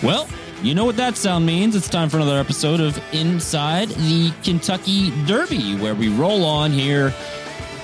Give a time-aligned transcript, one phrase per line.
[0.00, 0.28] Well,
[0.62, 1.74] you know what that sound means.
[1.74, 7.12] It's time for another episode of Inside the Kentucky Derby, where we roll on here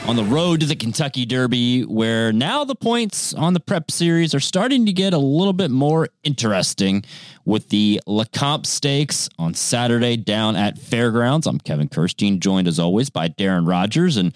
[0.06, 4.32] on the road to the Kentucky Derby, where now the points on the prep series
[4.32, 7.04] are starting to get a little bit more interesting
[7.44, 11.48] with the Lecomte Stakes on Saturday down at Fairgrounds.
[11.48, 14.16] I'm Kevin Kerstein, joined as always by Darren Rogers.
[14.16, 14.32] And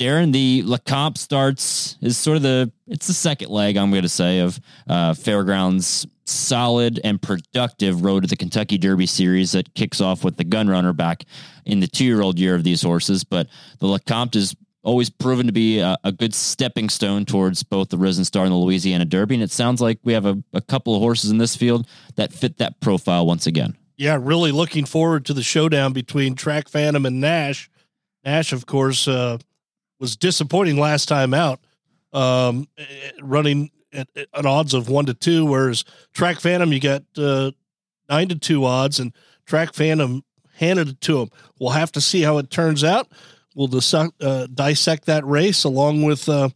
[0.00, 4.08] Darren, the Lecomte starts is sort of the it's the second leg I'm going to
[4.08, 4.58] say of
[4.88, 10.38] uh, Fairgrounds solid and productive road to the Kentucky Derby series that kicks off with
[10.38, 11.24] the gun runner back
[11.66, 13.24] in the two year old year of these horses.
[13.24, 17.90] But the Lecomte is always proven to be a, a, good stepping stone towards both
[17.90, 19.34] the Risen Star and the Louisiana Derby.
[19.34, 22.32] And it sounds like we have a, a couple of horses in this field that
[22.32, 23.76] fit that profile once again.
[23.98, 27.70] Yeah, really looking forward to the showdown between Track Phantom and Nash.
[28.24, 29.36] Nash, of course, uh,
[30.00, 31.60] was disappointing last time out,
[32.12, 32.66] um,
[33.20, 37.52] running at, at, odds of one to two, whereas Track Phantom you got uh,
[38.08, 39.12] nine to two odds, and
[39.46, 40.24] Track Phantom
[40.54, 41.30] handed it to him.
[41.58, 43.08] We'll have to see how it turns out.
[43.54, 46.48] We'll dis- uh, dissect that race along with uh,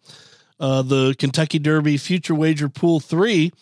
[0.58, 3.52] uh, the Kentucky Derby Future Wager Pool Three,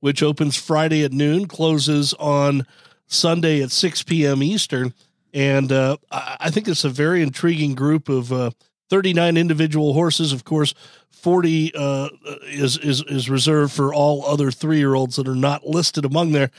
[0.00, 2.66] which opens Friday at noon, closes on
[3.06, 4.42] Sunday at six p.m.
[4.42, 4.94] Eastern,
[5.34, 8.50] and uh, I think it's a very intriguing group of uh,
[8.92, 10.34] 39 individual horses.
[10.34, 10.74] Of course,
[11.08, 12.10] 40 uh,
[12.48, 16.32] is, is, is reserved for all other three year olds that are not listed among
[16.32, 16.50] there.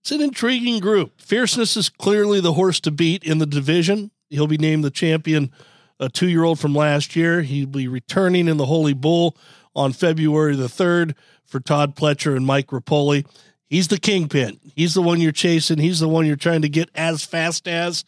[0.00, 1.20] It's an intriguing group.
[1.20, 4.10] Fierceness is clearly the horse to beat in the division.
[4.30, 5.52] He'll be named the champion,
[6.00, 7.42] a two year old from last year.
[7.42, 9.36] He'll be returning in the Holy Bull
[9.76, 13.24] on February the 3rd for Todd Pletcher and Mike Repole.
[13.68, 14.58] He's the kingpin.
[14.74, 15.78] He's the one you're chasing.
[15.78, 18.04] He's the one you're trying to get as fast as.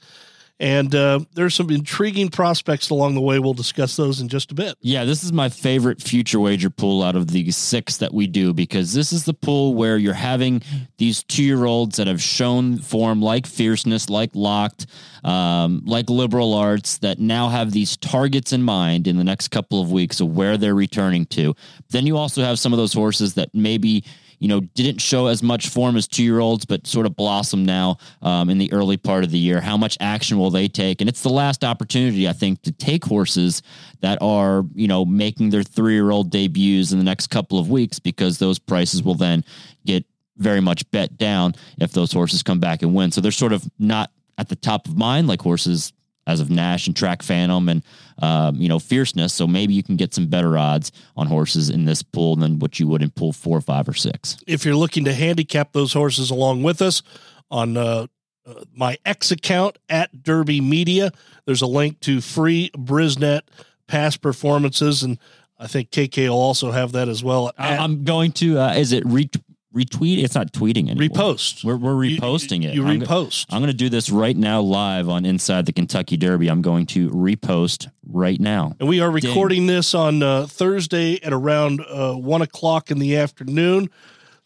[0.61, 3.41] And uh, there's some intriguing prospects along the way.
[3.41, 4.77] We'll discuss those in just a bit.
[4.81, 8.55] Yeah, this is my favorite future wager pool out of the six that we do
[8.55, 10.63] because this is the pool where you're having
[10.99, 14.87] these two year olds that have shown form like fierceness, like locked,
[15.25, 19.83] um, like liberal arts that now have these targets in mind in the next couple
[19.83, 21.57] of weeks of where they're returning to.
[21.91, 24.05] Then you also have some of those horses that maybe
[24.39, 27.65] you know, didn't show as much form as two year olds, but sort of blossom
[27.65, 29.61] now um, in the early part of the year.
[29.61, 31.01] How much action will they take?
[31.01, 33.63] And it's the last opportunity, I think, to take horses
[34.01, 37.71] that are, you know, making their three year old debuts in the next couple of
[37.71, 39.45] weeks because those prices will then
[39.87, 40.05] get
[40.37, 43.13] very much bet down if those horses come back and win.
[43.13, 45.93] So they're sort of not at the top of mind like horses
[46.27, 47.83] as of Nash and Track Phantom and
[48.19, 49.33] um, you know Fierceness.
[49.33, 52.79] So maybe you can get some better odds on horses in this pool than what
[52.79, 54.37] you would in pool four, five, or six.
[54.47, 57.03] If you're looking to handicap those horses along with us
[57.51, 58.07] on uh,
[58.47, 61.13] uh, my X account at Derby Media,
[61.47, 63.43] there's a link to free Brisnet
[63.87, 65.19] past performances and.
[65.57, 67.53] I think KK will also have that as well.
[67.57, 68.59] I'm going to.
[68.59, 69.31] Uh, is it re-
[69.75, 70.23] retweet.
[70.23, 71.09] It's not tweeting anymore.
[71.09, 71.65] Repost.
[71.65, 72.75] We're, we're reposting you, it.
[72.75, 73.47] You I'm repost.
[73.51, 76.49] I'm going to do this right now live on Inside the Kentucky Derby.
[76.49, 78.75] I'm going to repost right now.
[78.79, 79.77] And we are recording Ding.
[79.77, 83.91] this on uh, Thursday at around uh, one o'clock in the afternoon.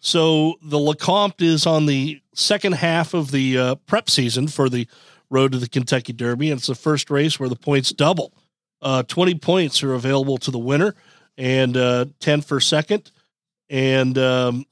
[0.01, 4.87] So the Lecomte is on the second half of the uh, prep season for the
[5.29, 8.33] road to the Kentucky Derby, and it's the first race where the points double.
[8.81, 10.95] Uh, Twenty points are available to the winner,
[11.37, 13.11] and uh, ten for second.
[13.69, 14.65] And um,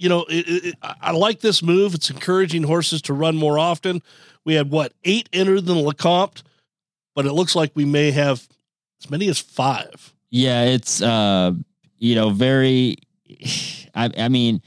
[0.00, 1.94] you know, it, it, I like this move.
[1.94, 4.02] It's encouraging horses to run more often.
[4.44, 6.42] We had what eight entered in the Lecomte,
[7.14, 8.48] but it looks like we may have
[9.02, 10.14] as many as five.
[10.30, 11.52] Yeah, it's uh,
[11.98, 12.96] you know very.
[13.94, 14.62] I, I mean,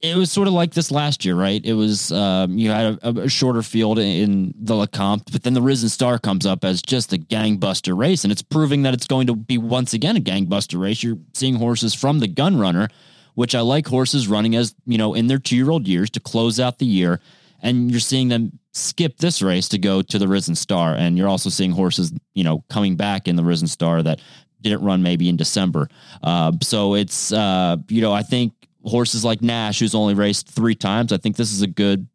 [0.00, 1.60] it was sort of like this last year, right?
[1.62, 5.60] It was um, you had a, a, shorter field in the Lecomte, but then the
[5.60, 9.26] Risen Star comes up as just a gangbuster race, and it's proving that it's going
[9.26, 11.02] to be once again a gangbuster race.
[11.02, 12.88] You're seeing horses from the Gun Runner
[13.34, 16.20] which I like horses running as, you know, in their two year old years to
[16.20, 17.20] close out the year.
[17.62, 20.94] And you're seeing them skip this race to go to the Risen Star.
[20.94, 24.20] And you're also seeing horses, you know, coming back in the Risen Star that
[24.60, 25.88] didn't run maybe in December.
[26.22, 28.52] Uh, so it's, uh, you know, I think
[28.84, 32.06] horses like Nash, who's only raced three times, I think this is a good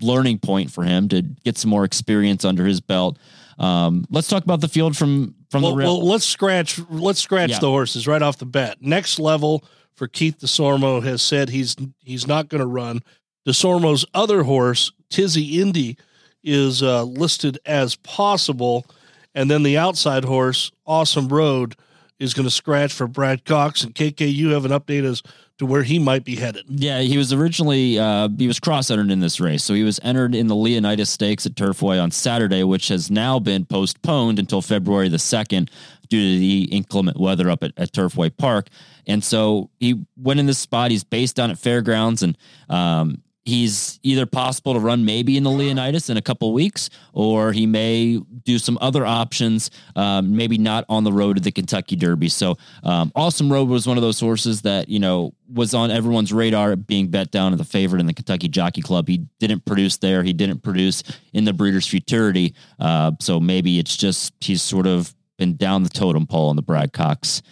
[0.00, 3.18] learning point for him to get some more experience under his belt.
[3.58, 5.98] Um, let's talk about the field from from well, the real.
[5.98, 7.58] Well, let's scratch let's scratch yeah.
[7.60, 8.78] the horses right off the bat.
[8.80, 9.64] Next level
[9.96, 13.00] for Keith Desormeaux has said he's he's not going to run.
[13.46, 15.96] Desormeaux's other horse, Tizzy Indy,
[16.42, 18.86] is uh, listed as possible,
[19.34, 21.76] and then the outside horse, Awesome Road,
[22.18, 23.84] is going to scratch for Brad Cox.
[23.84, 25.22] And KK, you have an update as
[25.58, 26.64] to where he might be headed.
[26.68, 30.00] Yeah, he was originally uh, he was cross entered in this race, so he was
[30.02, 34.62] entered in the Leonidas Stakes at Turfway on Saturday, which has now been postponed until
[34.62, 35.70] February the second
[36.08, 38.68] due to the inclement weather up at, at Turfway Park.
[39.06, 40.90] And so he went in this spot.
[40.90, 42.36] He's based down at Fairgrounds, and
[42.68, 47.52] um, he's either possible to run maybe in the Leonidas in a couple weeks, or
[47.52, 51.96] he may do some other options, um, maybe not on the road to the Kentucky
[51.96, 52.28] Derby.
[52.28, 56.32] So, um, Awesome Road was one of those horses that, you know, was on everyone's
[56.32, 59.08] radar being bet down as the favorite in the Kentucky Jockey Club.
[59.08, 61.02] He didn't produce there, he didn't produce
[61.32, 62.54] in the Breeders' Futurity.
[62.78, 66.62] Uh, so maybe it's just he's sort of been down the totem pole on the
[66.62, 67.42] Brad Cox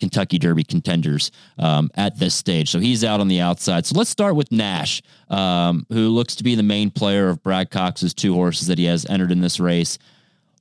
[0.00, 2.70] Kentucky Derby contenders um, at this stage.
[2.70, 3.86] So he's out on the outside.
[3.86, 7.70] So let's start with Nash, um, who looks to be the main player of Brad
[7.70, 9.98] Cox's two horses that he has entered in this race.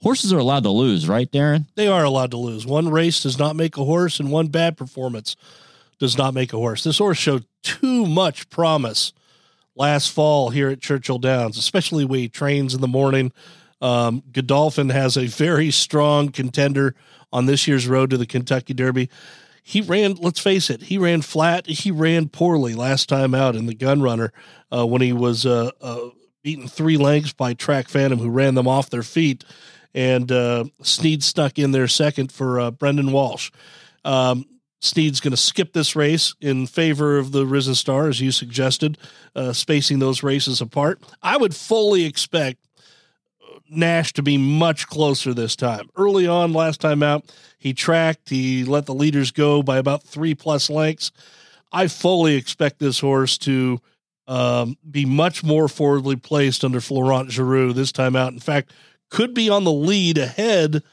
[0.01, 1.65] Horses are allowed to lose, right, Darren?
[1.75, 2.65] They are allowed to lose.
[2.65, 5.35] One race does not make a horse, and one bad performance
[5.99, 6.83] does not make a horse.
[6.83, 9.11] This horse showed too much promise
[9.75, 13.31] last fall here at Churchill Downs, especially when he trains in the morning.
[13.81, 16.95] Um, Godolphin has a very strong contender
[17.31, 19.09] on this year's road to the Kentucky Derby.
[19.63, 21.67] He ran, let's face it, he ran flat.
[21.67, 24.33] He ran poorly last time out in the gun runner
[24.75, 26.09] uh, when he was uh, uh,
[26.43, 29.43] beaten three lengths by Track Phantom, who ran them off their feet.
[29.93, 33.51] And uh, Snead snuck in there second for uh, Brendan Walsh.
[34.05, 34.45] Um,
[34.81, 38.97] Snead's going to skip this race in favor of the Risen Star, as you suggested,
[39.35, 41.01] uh, spacing those races apart.
[41.21, 42.65] I would fully expect
[43.69, 45.89] Nash to be much closer this time.
[45.95, 50.35] Early on, last time out, he tracked, he let the leaders go by about three
[50.35, 51.11] plus lengths.
[51.71, 53.79] I fully expect this horse to
[54.27, 58.33] um, be much more forwardly placed under Florent Geroux this time out.
[58.33, 58.71] In fact,
[59.09, 60.83] could be on the lead ahead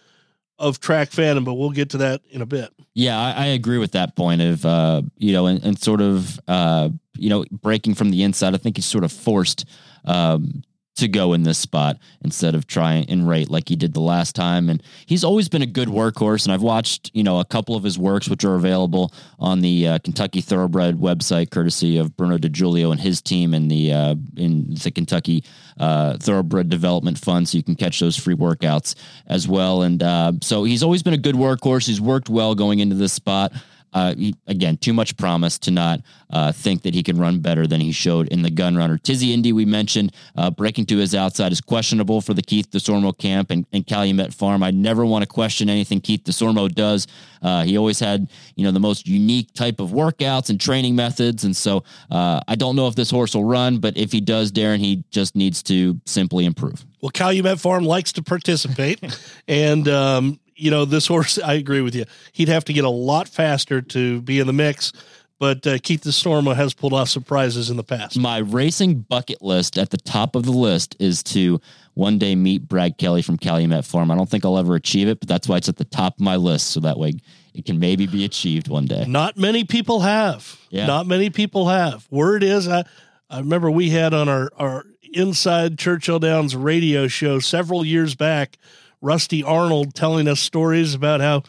[0.58, 2.72] of Track Phantom, but we'll get to that in a bit.
[2.94, 6.40] Yeah, I, I agree with that point of uh, you know, and, and sort of
[6.48, 6.88] uh,
[7.18, 8.54] you know, breaking from the inside.
[8.54, 9.66] I think he's sort of forced
[10.04, 10.62] um,
[10.96, 14.34] to go in this spot instead of trying and rate like he did the last
[14.34, 14.68] time.
[14.68, 16.44] And he's always been a good workhorse.
[16.44, 19.86] And I've watched, you know, a couple of his works, which are available on the
[19.86, 24.74] uh, Kentucky Thoroughbred website, courtesy of Bruno DiGiulio and his team in the uh, in
[24.74, 25.44] the Kentucky
[25.78, 27.48] uh, Thoroughbred Development Fund.
[27.48, 28.94] So you can catch those free workouts
[29.26, 29.82] as well.
[29.82, 31.86] And uh, so he's always been a good workhorse.
[31.86, 33.52] He's worked well going into this spot.
[33.92, 36.00] Uh, he, again, too much promise to not
[36.30, 38.98] uh, think that he can run better than he showed in the gun runner.
[38.98, 43.16] Tizzy Indy, we mentioned, uh, breaking to his outside is questionable for the Keith Desormeaux
[43.16, 44.62] camp and, and Calumet Farm.
[44.62, 47.06] I never want to question anything Keith Desormeaux does.
[47.42, 51.44] Uh, he always had, you know, the most unique type of workouts and training methods.
[51.44, 54.52] And so uh, I don't know if this horse will run, but if he does,
[54.52, 56.84] Darren, he just needs to simply improve.
[57.00, 59.00] Well, Calumet Farm likes to participate.
[59.48, 62.04] and, um, you know, this horse, I agree with you.
[62.32, 64.92] He'd have to get a lot faster to be in the mix.
[65.38, 68.18] But uh, Keith Desormeaux has pulled off surprises in the past.
[68.18, 71.60] My racing bucket list at the top of the list is to
[71.92, 74.10] one day meet Brad Kelly from Calumet Farm.
[74.10, 76.20] I don't think I'll ever achieve it, but that's why it's at the top of
[76.20, 76.68] my list.
[76.68, 77.12] So that way
[77.54, 79.04] it can maybe be achieved one day.
[79.06, 80.58] Not many people have.
[80.70, 80.86] Yeah.
[80.86, 82.06] Not many people have.
[82.10, 82.84] Word is, I,
[83.28, 88.56] I remember we had on our, our Inside Churchill Downs radio show several years back
[89.00, 91.42] Rusty Arnold telling us stories about how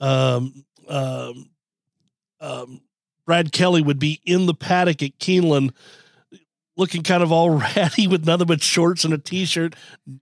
[0.00, 1.50] um, um,
[2.40, 2.80] um,
[3.26, 5.72] Brad Kelly would be in the paddock at Keeneland
[6.76, 9.74] looking kind of all ratty with nothing but shorts and a t-shirt.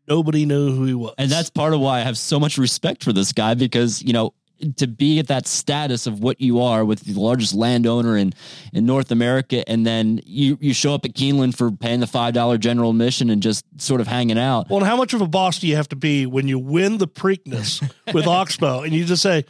[0.08, 1.14] Nobody knew who he was.
[1.19, 4.12] And that's part of why I have so much respect for this guy because, you
[4.12, 4.34] know,
[4.76, 8.33] to be at that status of what you are with the largest landowner in,
[8.73, 12.35] in North America, and then you, you show up at Keeneland for paying the five
[12.35, 14.69] dollar general admission and just sort of hanging out.
[14.71, 16.99] Well, and how much of a boss do you have to be when you win
[16.99, 19.45] the Preakness with Oxbow and you just say,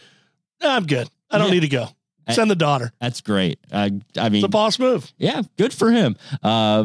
[0.61, 1.55] "I'm good, I don't yeah.
[1.55, 1.89] need to go."
[2.31, 2.93] Send the daughter.
[3.01, 3.59] That's great.
[3.73, 5.13] I mean, it's a boss move.
[5.19, 6.17] Yeah, good for him.
[6.43, 6.85] Uh,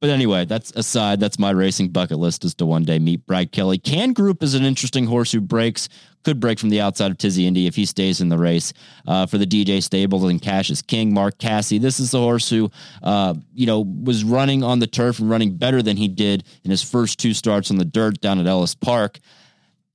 [0.00, 1.20] but anyway, that's aside.
[1.20, 3.78] That's my racing bucket list is to one day meet Brad Kelly.
[3.78, 5.88] Can Group is an interesting horse who breaks,
[6.22, 8.72] could break from the outside of Tizzy Indy if he stays in the race.
[9.06, 11.70] Uh, for the DJ Stables and Cash is King, Mark Casse.
[11.80, 12.70] This is the horse who,
[13.02, 16.70] uh, you know, was running on the turf and running better than he did in
[16.70, 19.18] his first two starts on the dirt down at Ellis Park.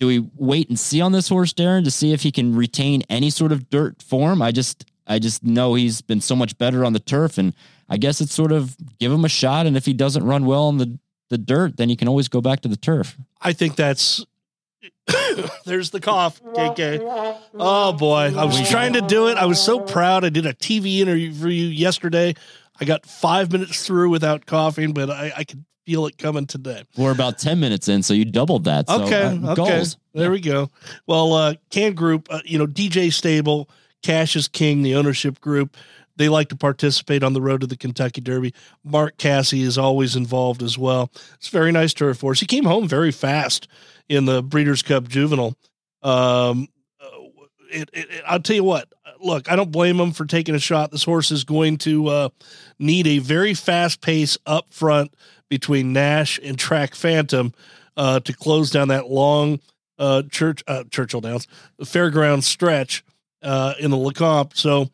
[0.02, 3.04] Do we wait and see on this horse, Darren, to see if he can retain
[3.08, 4.42] any sort of dirt form?
[4.42, 7.54] I just I just know he's been so much better on the turf, and
[7.88, 9.68] I guess it's sort of give him a shot.
[9.68, 10.98] And if he doesn't run well on the
[11.30, 13.16] the dirt, then you can always go back to the turf.
[13.40, 14.26] I think that's.
[15.66, 17.38] There's the cough, KK.
[17.54, 19.38] Oh boy, I was trying to do it.
[19.38, 20.26] I was so proud.
[20.26, 22.34] I did a TV interview for you yesterday.
[22.82, 26.84] I got five minutes through without coughing, but I, I could feel it coming today.
[26.98, 28.90] We're about 10 minutes in, so you doubled that.
[28.90, 29.24] So, okay.
[29.24, 29.56] Uh, okay.
[29.56, 29.98] Goals.
[30.14, 30.30] There yeah.
[30.30, 30.70] we go.
[31.06, 33.70] Well, uh, Can Group, uh, you know, DJ Stable,
[34.02, 35.78] Cash is King, the ownership group.
[36.18, 38.54] They like to participate on the road to the Kentucky Derby.
[38.84, 41.12] Mark Casse is always involved as well.
[41.36, 42.40] It's very nice turf horse.
[42.40, 43.68] He came home very fast
[44.10, 45.56] in the Breeders' Cup Juvenile.
[46.04, 46.68] Um,
[47.72, 48.92] it, it, it, I'll tell you what.
[49.20, 50.92] Look, I don't blame him for taking a shot.
[50.92, 52.30] This horse is going to uh,
[52.80, 55.14] need a very fast pace up front
[55.50, 57.54] between Nash and Track Phantom
[57.98, 59.60] uh, to close down that long
[60.00, 61.48] uh, Church uh, Churchill Downs
[61.82, 63.04] fairground stretch
[63.44, 64.58] uh, in the Lecomte.
[64.58, 64.90] So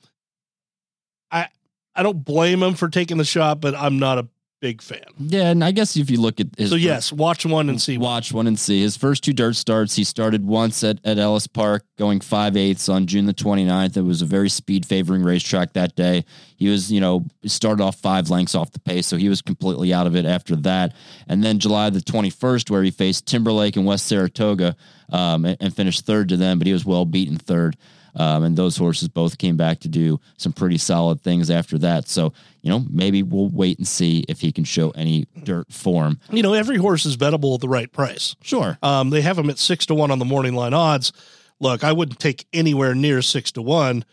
[1.31, 1.48] I
[1.96, 4.27] I don't blame him for taking the shot, but I'm not a
[4.59, 5.03] big fan.
[5.17, 7.97] Yeah, and I guess if you look at his so yes, watch one and see.
[7.97, 8.81] Watch one and see.
[8.81, 12.89] His first two dirt starts, he started once at, at Ellis Park, going five eighths
[12.89, 13.97] on June the 29th.
[13.97, 16.25] It was a very speed favoring racetrack that day.
[16.55, 19.93] He was, you know, started off five lengths off the pace, so he was completely
[19.93, 20.95] out of it after that.
[21.27, 24.75] And then July the 21st, where he faced Timberlake and West Saratoga
[25.11, 27.77] um, and, and finished third to them, but he was well beaten third.
[28.17, 32.07] Um, and those horses both came back to do some pretty solid things after that.
[32.07, 36.19] So, you know, maybe we'll wait and see if he can show any dirt form.
[36.31, 38.36] You know, every horse is bettable at the right price.
[38.41, 38.77] Sure.
[38.81, 41.13] Um, they have him at six to one on the morning line odds.
[41.59, 44.03] Look, I wouldn't take anywhere near six to one,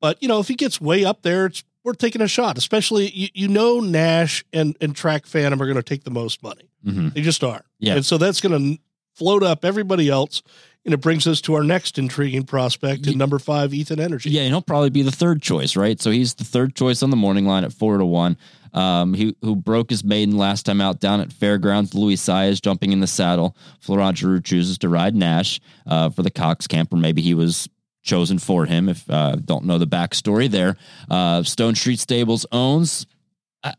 [0.00, 2.58] but you know, if he gets way up there, it's worth taking a shot.
[2.58, 6.42] Especially, you, you know, Nash and and Track Phantom are going to take the most
[6.42, 6.70] money.
[6.86, 7.10] Mm-hmm.
[7.10, 7.64] They just are.
[7.78, 7.96] Yeah.
[7.96, 8.82] And so that's going to
[9.14, 10.42] float up everybody else.
[10.86, 14.30] And it brings us to our next intriguing prospect in number five, Ethan Energy.
[14.30, 16.00] Yeah, and he'll probably be the third choice, right?
[16.00, 18.36] So he's the third choice on the morning line at four to one.
[18.72, 21.92] Um, he who broke his maiden last time out down at Fairgrounds.
[21.92, 23.56] Luis Saez jumping in the saddle.
[23.80, 27.68] Florent Geroux chooses to ride Nash uh, for the Cox camp, or maybe he was
[28.04, 28.88] chosen for him.
[28.88, 30.76] If uh, don't know the backstory there,
[31.10, 33.06] uh, Stonestreet Stables owns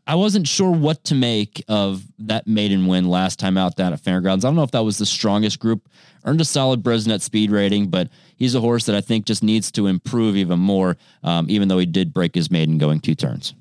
[0.06, 4.00] I wasn't sure what to make of that maiden win last time out down at
[4.00, 4.44] Fairgrounds.
[4.44, 5.88] I don't know if that was the strongest group.
[6.24, 9.70] Earned a solid Brisnet speed rating, but he's a horse that I think just needs
[9.72, 13.54] to improve even more, um, even though he did break his maiden going two turns.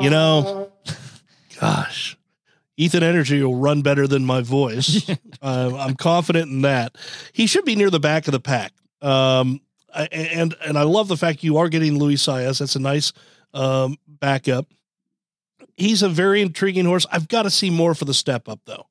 [0.00, 0.70] you know,
[1.60, 2.16] gosh,
[2.76, 5.08] Ethan Energy will run better than my voice.
[5.42, 6.96] uh, I'm confident in that.
[7.32, 8.72] He should be near the back of the pack.
[9.02, 9.60] Um,
[9.94, 12.58] and and I love the fact you are getting Luis Saez.
[12.58, 13.12] That's a nice
[13.52, 14.66] um, backup.
[15.76, 17.06] He's a very intriguing horse.
[17.10, 18.86] I've got to see more for the step up though.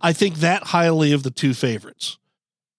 [0.00, 2.18] I think that highly of the two favorites,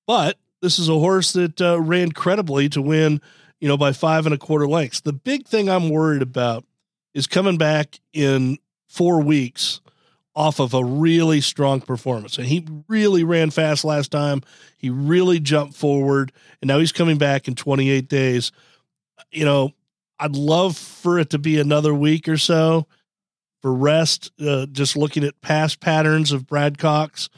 [0.05, 3.21] but this is a horse that uh, ran credibly to win,
[3.59, 5.01] you know, by five and a quarter lengths.
[5.01, 6.65] The big thing I'm worried about
[7.13, 8.57] is coming back in
[8.87, 9.81] four weeks
[10.37, 12.37] off of a really strong performance.
[12.37, 14.43] And he really ran fast last time.
[14.77, 18.51] He really jumped forward, and now he's coming back in 28 days.
[19.31, 19.71] You know,
[20.19, 22.85] I'd love for it to be another week or so
[23.63, 27.29] for rest, uh, just looking at past patterns of Brad Cox.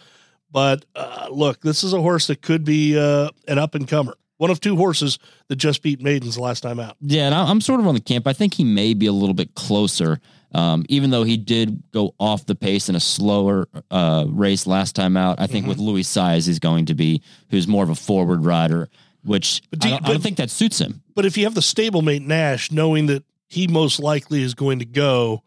[0.51, 4.15] But uh, look, this is a horse that could be uh, an up and comer.
[4.39, 6.98] One of two horses that just beat Maidens last time out.
[7.00, 8.27] Yeah, and I'm sort of on the camp.
[8.27, 10.20] I think he may be a little bit closer
[10.53, 14.96] um, even though he did go off the pace in a slower uh, race last
[14.96, 15.70] time out, I think mm-hmm.
[15.70, 18.89] with Luis Saez he's going to be who's more of a forward rider,
[19.24, 21.01] which do you, I, don't, but, I, don't, think that suits him.
[21.15, 24.86] But if you have the stablemate Nash, knowing that he most likely is going to
[24.86, 25.44] go,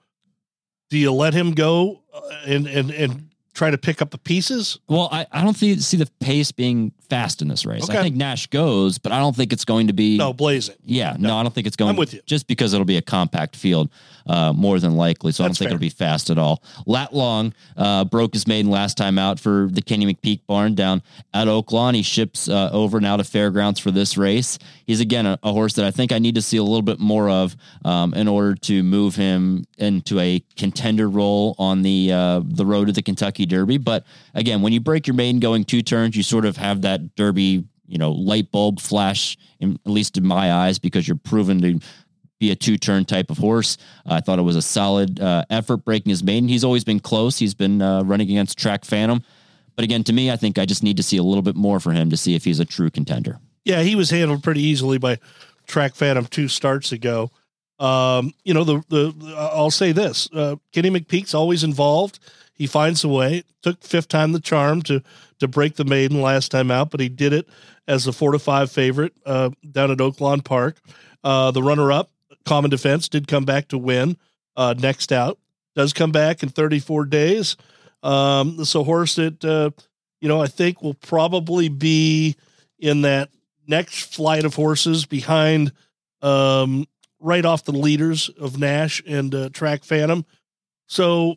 [0.90, 4.78] do you let him go uh, and and and try to pick up the pieces?
[4.88, 7.85] Well, I, I don't see, see the pace being fast in this race.
[7.85, 7.99] Okay.
[7.99, 10.76] I think Nash goes, but I don't think it's going to be no blazing.
[10.83, 11.90] Yeah, no, no I don't think it's going.
[11.90, 12.23] I'm with you.
[12.25, 13.90] Just because it'll be a compact field,
[14.26, 15.31] uh, more than likely.
[15.33, 15.76] So That's I don't think fair.
[15.76, 16.62] it'll be fast at all.
[16.87, 21.02] Lat Long uh, broke his maiden last time out for the Kenny McPeek barn down
[21.35, 21.95] at Oaklawn.
[21.95, 24.59] He ships uh, over now to Fairgrounds for this race.
[24.87, 26.99] He's again a, a, horse that I think I need to see a little bit
[26.99, 32.40] more of um, in order to move him into a contender role on the uh,
[32.42, 33.76] the road to the Kentucky Derby.
[33.76, 34.04] But
[34.35, 37.64] again, when you break your maiden going two turns, you sort of have that Derby
[37.87, 41.80] you know light bulb flash in, at least in my eyes because you're proven to
[42.40, 43.78] be a two turn type of horse.
[44.04, 46.49] I thought it was a solid uh, effort breaking his maiden.
[46.49, 47.38] He's always been close.
[47.38, 49.23] He's been uh, running against Track Phantom.
[49.76, 51.80] But again, to me, I think I just need to see a little bit more
[51.80, 53.38] for him to see if he's a true contender.
[53.64, 55.18] Yeah, he was handled pretty easily by
[55.66, 57.30] Track Phantom two starts ago.
[57.78, 62.18] Um, you know, the the I'll say this: uh, Kenny McPeek's always involved.
[62.54, 63.44] He finds a way.
[63.62, 65.02] Took fifth time the charm to
[65.40, 67.49] to break the maiden last time out, but he did it
[67.88, 70.80] as a four to five favorite uh, down at Oaklawn Park.
[71.25, 72.11] Uh, the runner up
[72.44, 74.16] Common Defense did come back to win.
[74.56, 75.38] Uh, next out
[75.75, 77.56] does come back in 34 days.
[78.02, 79.71] Um, a horse that uh,
[80.21, 82.37] you know I think will probably be
[82.78, 83.30] in that
[83.66, 85.73] next flight of horses behind,
[86.21, 86.87] um,
[87.21, 90.26] right off the leaders of Nash and uh, Track Phantom.
[90.87, 91.37] So,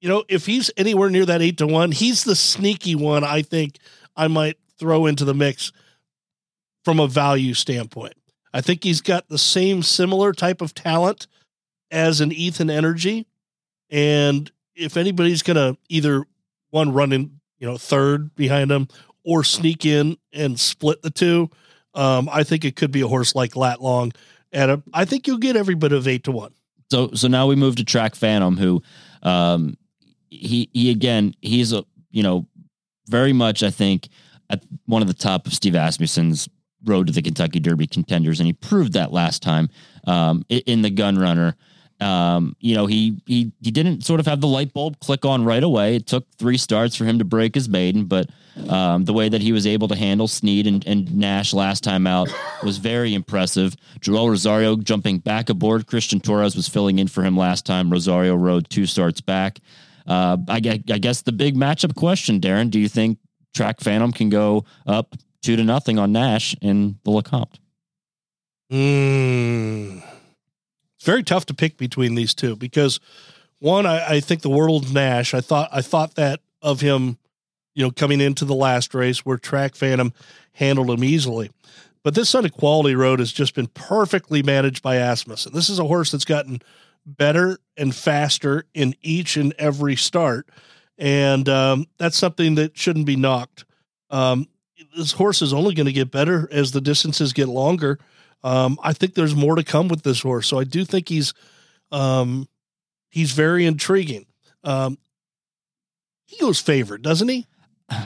[0.00, 3.24] you know, if he's anywhere near that eight to one, he's the sneaky one.
[3.24, 3.78] I think
[4.16, 5.72] I might throw into the mix
[6.84, 8.14] from a value standpoint.
[8.52, 11.26] I think he's got the same similar type of talent
[11.90, 13.26] as an Ethan Energy.
[13.90, 16.24] And if anybody's going to either
[16.70, 18.88] one run in, you know, third behind him
[19.24, 21.50] or sneak in and split the two,
[21.94, 24.12] um, I think it could be a horse like Lat Long.
[24.52, 26.52] And I think you'll get every bit of eight to one.
[26.90, 28.82] So, so now we move to Track Phantom, who,
[29.22, 29.76] um,
[30.30, 32.46] he, he again, he's a, you know,
[33.08, 34.08] very much, I think,
[34.50, 36.48] at one of the top of Steve Asmussen's
[36.84, 39.68] road to the Kentucky Derby contenders, and he proved that last time
[40.06, 41.56] um, in the Gun Runner.
[41.98, 45.44] Um, you know, he he he didn't sort of have the light bulb click on
[45.44, 45.96] right away.
[45.96, 48.28] It took three starts for him to break his maiden, but
[48.68, 52.06] um, the way that he was able to handle Snead and, and Nash last time
[52.06, 52.28] out
[52.62, 53.76] was very impressive.
[54.00, 55.86] Joel Rosario jumping back aboard.
[55.86, 57.90] Christian Torres was filling in for him last time.
[57.90, 59.60] Rosario rode two starts back.
[60.06, 63.18] Uh, I, I guess the big matchup question, Darren, do you think
[63.54, 67.58] Track Phantom can go up two to nothing on Nash in the Lecomte?
[68.70, 70.02] Mm.
[70.96, 73.00] It's very tough to pick between these two because
[73.58, 75.34] one, I, I think the world Nash.
[75.34, 77.18] I thought I thought that of him,
[77.74, 80.12] you know, coming into the last race where Track Phantom
[80.52, 81.50] handled him easily.
[82.02, 85.46] But this Sunday Quality Road has just been perfectly managed by Asmus.
[85.46, 86.62] And This is a horse that's gotten
[87.06, 90.48] better and faster in each and every start.
[90.98, 93.64] And um, that's something that shouldn't be knocked.
[94.10, 94.48] Um,
[94.96, 97.98] this horse is only going to get better as the distances get longer.
[98.42, 100.46] Um, I think there's more to come with this horse.
[100.46, 101.34] So I do think he's
[101.92, 102.48] um,
[103.10, 104.26] he's very intriguing.
[104.64, 104.98] Um,
[106.26, 107.46] he goes favorite, doesn't he?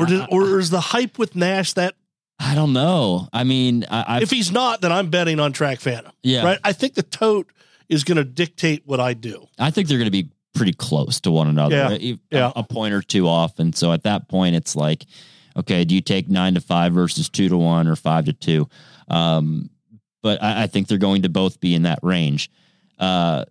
[0.00, 1.96] Or, did, or is the hype with Nash that
[2.38, 3.28] I don't know.
[3.32, 6.12] I mean, I, if he's not, then I'm betting on Track Phantom.
[6.22, 6.58] Yeah, right.
[6.62, 7.50] I think the tote
[7.88, 9.46] is going to dictate what I do.
[9.58, 11.76] I think they're going to be pretty close to one another.
[11.76, 11.90] Yeah.
[11.90, 12.52] A, yeah.
[12.54, 13.58] a point or two off.
[13.58, 15.06] And so at that point, it's like,
[15.56, 18.68] okay, do you take nine to five versus two to one or five to two?
[19.08, 19.70] Um,
[20.22, 22.50] but I, I, think they're going to both be in that range.
[22.98, 23.44] Uh,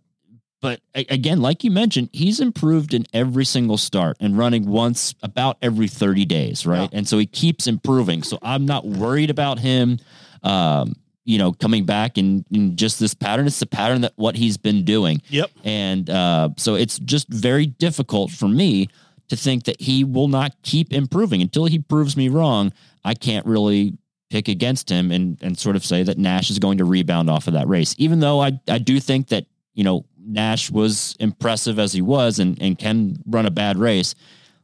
[0.62, 5.58] but again, like you mentioned, he's improved in every single start and running once about
[5.62, 6.90] every 30 days, right?
[6.92, 6.98] Yeah.
[6.98, 8.24] And so he keeps improving.
[8.24, 10.00] So I'm not worried about him.
[10.44, 10.96] Um,
[11.28, 13.48] you know, coming back in, in just this pattern.
[13.48, 15.22] It's the pattern that what he's been doing.
[15.28, 15.52] Yep.
[15.66, 18.88] And uh, so it's just very difficult for me
[19.28, 22.72] to think that he will not keep improving until he proves me wrong.
[23.04, 23.98] I can't really
[24.30, 27.48] pick against him and and sort of say that Nash is going to rebound off
[27.48, 27.94] of that race.
[27.98, 32.40] Even though I I do think that, you know, Nash was impressive as he was
[32.40, 34.16] and and can run a bad race.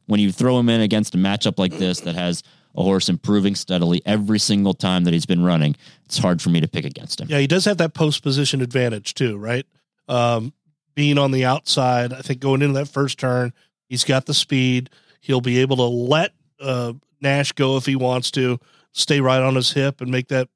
[0.06, 2.42] When you throw him in against a matchup like this that has
[2.76, 6.60] a horse improving steadily every single time that he's been running, it's hard for me
[6.60, 7.28] to pick against him.
[7.30, 9.66] Yeah, he does have that post position advantage too, right?
[10.08, 10.52] Um,
[10.94, 13.52] being on the outside, I think going into that first turn,
[13.88, 14.90] he's got the speed.
[15.20, 18.58] He'll be able to let uh, Nash go if he wants to,
[18.92, 20.48] stay right on his hip and make that,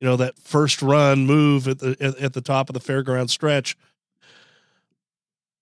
[0.00, 3.30] you know, that first run move at the at, at the top of the fairground
[3.30, 3.76] stretch.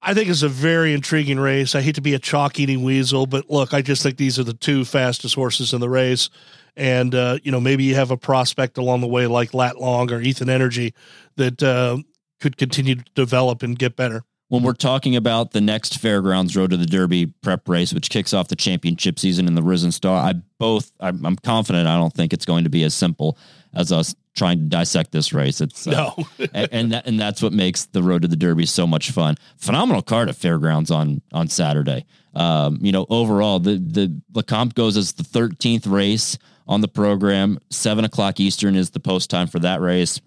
[0.07, 1.75] I think it's a very intriguing race.
[1.75, 4.45] I hate to be a chalk eating weasel, but look, I just think these are
[4.45, 6.29] the two fastest horses in the race.
[6.77, 10.13] And, uh, you know, maybe you have a prospect along the way like Lat Long
[10.13, 10.93] or Ethan Energy
[11.37, 11.99] that uh,
[12.39, 14.25] could continue to develop and get better.
[14.49, 18.35] When we're talking about the next Fairgrounds Road to the Derby prep race, which kicks
[18.35, 22.13] off the championship season in the Risen Star, I both, I'm, I'm confident I don't
[22.13, 23.39] think it's going to be as simple
[23.73, 25.61] as us trying to dissect this race.
[25.61, 28.87] It's uh, no, and that, and that's what makes the road to the Derby so
[28.87, 29.37] much fun.
[29.59, 32.05] Phenomenal card at Fairgrounds on on Saturday.
[32.35, 37.59] Um, you know, overall, the the Lecomte goes as the thirteenth race on the program.
[37.71, 40.21] Seven o'clock Eastern is the post time for that race.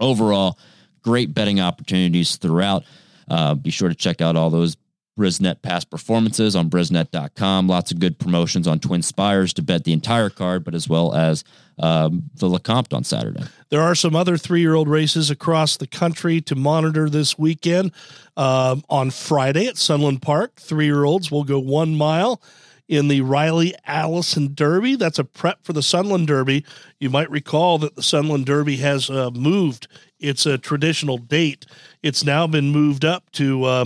[0.00, 0.58] Overall,
[1.02, 2.84] great betting opportunities throughout.
[3.28, 4.76] Uh, be sure to check out all those
[5.20, 7.68] Brisnet past performances on brisnet.com.
[7.68, 11.14] Lots of good promotions on Twin Spires to bet the entire card, but as well
[11.14, 11.44] as
[11.78, 13.42] um, the Lecomte on Saturday.
[13.68, 17.92] There are some other three year old races across the country to monitor this weekend.
[18.36, 22.40] Um, on Friday at Sunland Park, three year olds will go one mile
[22.88, 24.96] in the Riley Allison Derby.
[24.96, 26.64] That's a prep for the Sunland Derby.
[26.98, 29.86] You might recall that the Sunland Derby has uh, moved.
[30.18, 31.66] It's a traditional date.
[32.02, 33.84] It's now been moved up to uh,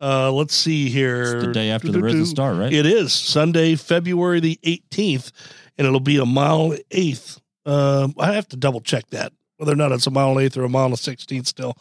[0.00, 1.22] uh, let's see here.
[1.22, 2.72] It's the day after the Risen Star, right?
[2.72, 5.32] It is Sunday, February the 18th,
[5.76, 7.40] and it'll be a mile eighth.
[7.66, 10.64] Um, I have to double check that whether or not it's a mile eighth or
[10.64, 11.76] a mile sixteenth still.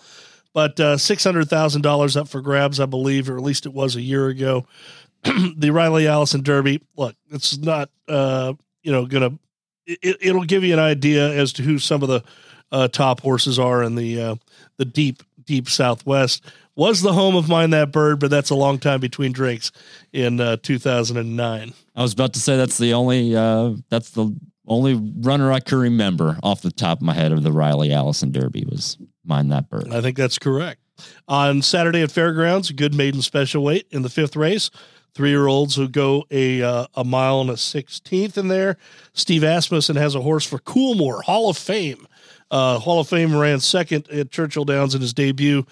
[0.53, 3.73] But uh, six hundred thousand dollars up for grabs, I believe, or at least it
[3.73, 4.65] was a year ago.
[5.23, 6.81] the Riley Allison Derby.
[6.95, 8.53] Look, it's not uh,
[8.83, 9.37] you know gonna.
[9.85, 12.23] It, it'll give you an idea as to who some of the
[12.71, 14.35] uh, top horses are in the uh,
[14.77, 16.43] the deep deep Southwest
[16.77, 19.71] was the home of Mine That Bird, but that's a long time between drinks
[20.13, 21.73] in uh, 2009.
[21.95, 24.33] I was about to say that's the only uh, that's the
[24.67, 28.31] only runner I can remember off the top of my head of the Riley Allison
[28.31, 29.91] Derby was Mine That Bird.
[29.91, 30.79] I think that's correct.
[31.27, 34.69] On Saturday at Fairgrounds, good maiden special weight in the fifth race.
[35.15, 38.77] Three year olds who go a uh, a mile and a sixteenth in there.
[39.13, 42.07] Steve Asmussen has a horse for Coolmore Hall of Fame.
[42.49, 45.65] Uh, Hall of Fame ran second at Churchill Downs in his debut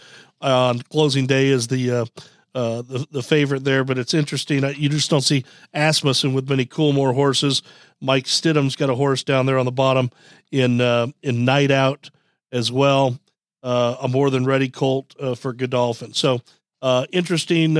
[0.45, 2.05] on closing day is the uh,
[2.53, 4.63] uh, the, the favorite there, but it's interesting.
[4.77, 7.61] You just don't see Asmussen with many Coolmore horses.
[7.99, 10.09] Mike Stidham's got a horse down there on the bottom
[10.51, 12.09] in uh, in Night Out
[12.51, 13.19] as well.
[13.61, 16.13] Uh, a more than ready colt uh, for Godolphin.
[16.13, 16.39] So
[16.83, 17.75] uh, interesting,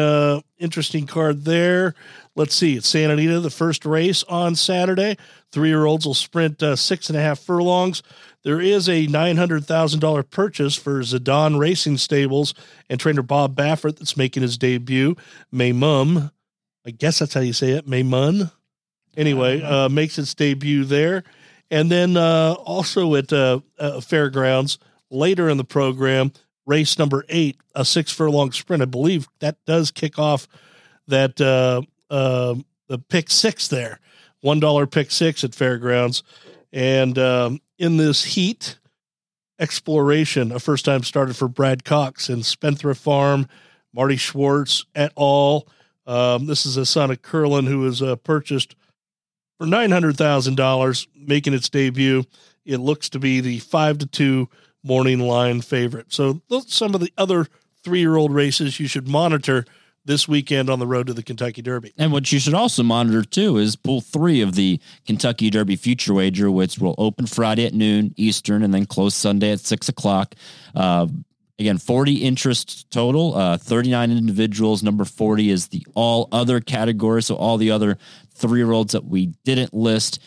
[0.57, 1.93] interesting card there.
[2.35, 2.75] Let's see.
[2.75, 5.15] It's Santa Anita, the first race on Saturday.
[5.51, 8.01] Three year olds will sprint six and a half furlongs.
[8.45, 12.53] There is a $900,000 purchase for Zedan Racing Stables
[12.87, 15.15] and trainer Bob Baffert that's making his debut.
[15.51, 16.29] Maymum,
[16.85, 18.51] I guess that's how you say it, Maymun.
[19.17, 21.23] Anyway, uh, makes its debut there.
[21.71, 24.77] And then uh, also at uh, uh, Fairgrounds
[25.09, 26.31] later in the program,
[26.67, 28.83] race number eight, a six furlong sprint.
[28.83, 30.47] I believe that does kick off
[31.07, 31.81] that uh,
[32.11, 32.53] uh,
[32.89, 33.99] the pick six there,
[34.41, 36.21] one dollar pick six at Fairgrounds.
[36.71, 38.77] And um, in this heat
[39.59, 43.47] exploration, a first time started for Brad Cox and Spendthrift Farm,
[43.93, 45.67] Marty Schwartz et al.
[46.05, 48.75] Um, this is a son of Curlin who was uh, purchased
[49.57, 52.23] for nine hundred thousand dollars, making its debut.
[52.65, 54.49] It looks to be the five to two
[54.83, 56.13] morning line favorite.
[56.13, 57.47] So those some of the other
[57.83, 59.65] three year old races you should monitor
[60.05, 61.93] this weekend on the road to the Kentucky Derby.
[61.97, 66.13] And what you should also monitor too is pool three of the Kentucky Derby Future
[66.13, 70.35] Wager, which will open Friday at noon Eastern and then close Sunday at six o'clock.
[70.75, 71.07] Uh,
[71.59, 74.83] again, 40 interest total, uh, 39 individuals.
[74.83, 77.23] Number 40 is the all other category.
[77.23, 77.97] So all the other
[78.33, 80.21] three year olds that we didn't list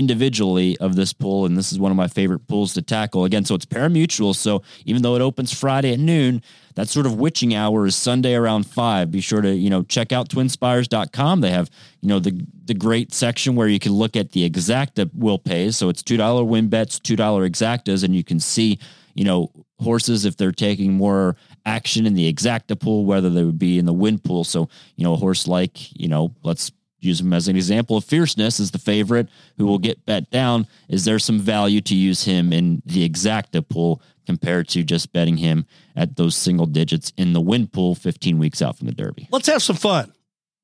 [0.00, 3.26] individually of this pool, and this is one of my favorite pools to tackle.
[3.26, 4.34] Again, so it's parimutuel.
[4.34, 6.42] So even though it opens Friday at noon,
[6.74, 9.10] that sort of witching hour is Sunday around five.
[9.10, 11.42] Be sure to, you know, check out twinspires.com.
[11.42, 11.68] They have,
[12.00, 15.76] you know, the the great section where you can look at the exacta will pays.
[15.76, 18.78] So it's two dollar win bets, two dollar exactas, and you can see,
[19.14, 21.36] you know, horses if they're taking more
[21.66, 24.44] action in the exacta pool, whether they would be in the win pool.
[24.44, 28.04] So, you know, a horse like, you know, let's use him as an example of
[28.04, 30.66] fierceness as the favorite who will get bet down.
[30.88, 35.38] Is there some value to use him in the exacta pool compared to just betting
[35.38, 39.28] him at those single digits in the win pool 15 weeks out from the Derby?
[39.32, 40.12] Let's have some fun.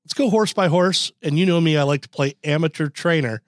[0.05, 1.11] Let's go horse by horse.
[1.23, 3.43] And you know me, I like to play amateur trainer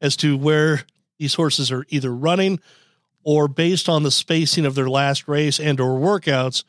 [0.00, 0.82] as to where
[1.18, 2.58] these horses are either running
[3.22, 6.64] or based on the spacing of their last race and or workouts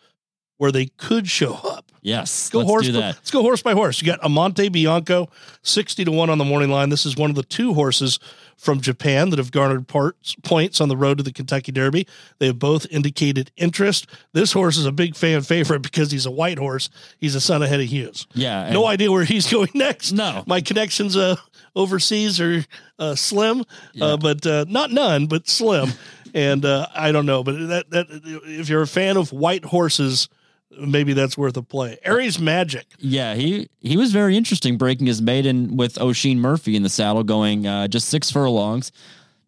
[0.58, 1.73] where they could show up.
[2.04, 2.90] Yes, go horse.
[2.90, 4.02] By, let's go horse by horse.
[4.02, 5.30] You got Amante Bianco,
[5.62, 6.90] sixty to one on the morning line.
[6.90, 8.20] This is one of the two horses
[8.58, 12.06] from Japan that have garnered parts, points on the road to the Kentucky Derby.
[12.40, 14.08] They have both indicated interest.
[14.34, 16.90] This horse is a big fan favorite because he's a white horse.
[17.20, 18.28] He's a son of Henny Hughes.
[18.34, 20.12] Yeah, no idea where he's going next.
[20.12, 21.38] No, my connections uh,
[21.74, 22.66] overseas are
[23.00, 23.64] uh, slim, uh,
[23.94, 24.06] yeah.
[24.06, 25.90] uh, but uh, not none, but slim.
[26.34, 28.08] and uh, I don't know, but that that
[28.46, 30.28] if you're a fan of white horses
[30.80, 31.98] maybe that's worth a play.
[32.04, 32.86] Aries Magic.
[33.00, 37.24] Yeah, he he was very interesting breaking his maiden with Oisin Murphy in the saddle,
[37.24, 38.92] going uh, just six furlongs.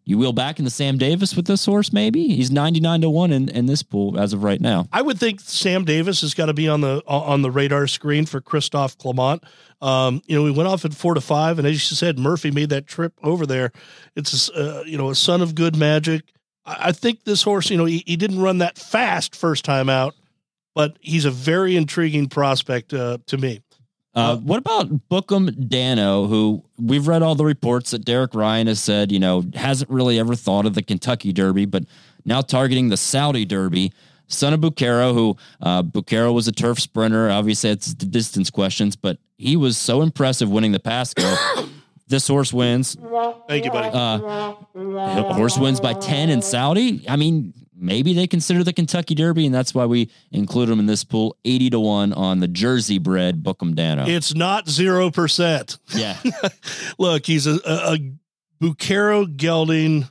[0.08, 3.10] You wheel back in the Sam Davis with this horse, maybe he's ninety nine to
[3.10, 4.86] one in, in this pool as of right now.
[4.92, 8.24] I would think Sam Davis has got to be on the on the radar screen
[8.24, 9.42] for Christophe Clement.
[9.82, 12.52] Um, you know, we went off at four to five, and as you said, Murphy
[12.52, 13.72] made that trip over there.
[14.14, 16.22] It's uh, you know a son of good magic.
[16.64, 19.88] I, I think this horse, you know, he, he didn't run that fast first time
[19.88, 20.14] out
[20.76, 23.62] but he's a very intriguing prospect uh, to me.
[24.14, 28.78] Uh, what about Book'em Danno, who we've read all the reports that Derek Ryan has
[28.78, 31.84] said, you know, hasn't really ever thought of the Kentucky Derby, but
[32.26, 33.92] now targeting the Saudi Derby.
[34.28, 37.30] Son of Bucchero, who uh, Bucchero was a turf sprinter.
[37.30, 41.36] Obviously, it's the distance questions, but he was so impressive winning the Pasco.
[42.08, 42.96] this horse wins.
[43.48, 43.88] Thank you, buddy.
[43.92, 47.04] Uh, horse wins by 10 in Saudi.
[47.08, 50.86] I mean, maybe they consider the Kentucky Derby, and that's why we include them in
[50.86, 51.36] this pool.
[51.44, 54.08] Eighty to one on the Jersey bred Book'em Danno.
[54.08, 55.78] It's not zero percent.
[55.94, 56.16] Yeah,
[56.98, 57.98] look, he's a, a, a
[58.60, 60.08] Bucchero gelding,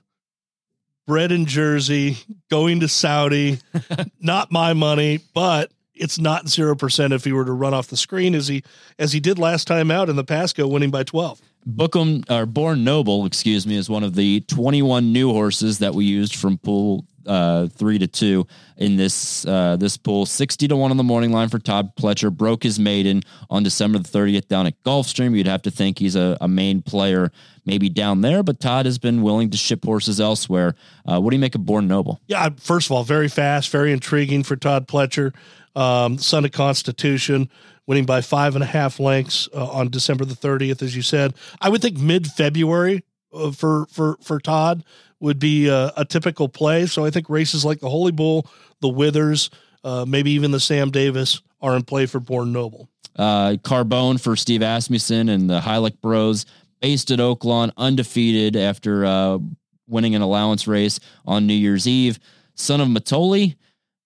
[1.08, 2.18] bred in Jersey,
[2.50, 3.60] going to Saudi.
[4.20, 7.98] not my money, but it's not zero percent if he were to run off the
[7.98, 8.64] screen as he
[9.00, 11.42] as he did last time out in the Pasco, winning by twelve.
[11.68, 16.06] Book'em or Born Noble, excuse me, is one of the 21 new horses that we
[16.06, 20.26] used from pool uh, three to two in this uh, this pool.
[20.26, 22.32] Sixty to one on the morning line for Todd Pletcher.
[22.32, 25.36] Broke his maiden on December the thirtieth down at Gulfstream.
[25.36, 27.32] You'd have to think he's a, a, main player
[27.66, 30.76] maybe down there, but Todd has been willing to ship horses elsewhere.
[31.06, 32.22] Uh, what do you make of Born Noble?
[32.28, 35.34] Yeah, first of all, very fast, very intriguing for Todd Pletcher,
[35.76, 37.50] um, son of Constitution
[37.88, 41.34] winning by five and a half lengths uh, on December the 30th, as you said.
[41.62, 43.04] I would think mid February
[43.52, 44.84] for for for Todd
[45.20, 46.86] would be a, a, typical play.
[46.86, 48.46] So I think races like the Holy Bull,
[48.82, 49.50] the Withers,
[49.84, 52.90] uh, maybe even the Sam Davis are in play for Born Noble.
[53.16, 56.46] Uh, Carbone for Steve Asmussen and the Heiligbrodt,
[56.82, 59.40] based at Oaklawn, undefeated after uh,
[59.88, 62.20] winning an allowance race on New Year's Eve.
[62.56, 63.56] Son of Mitole,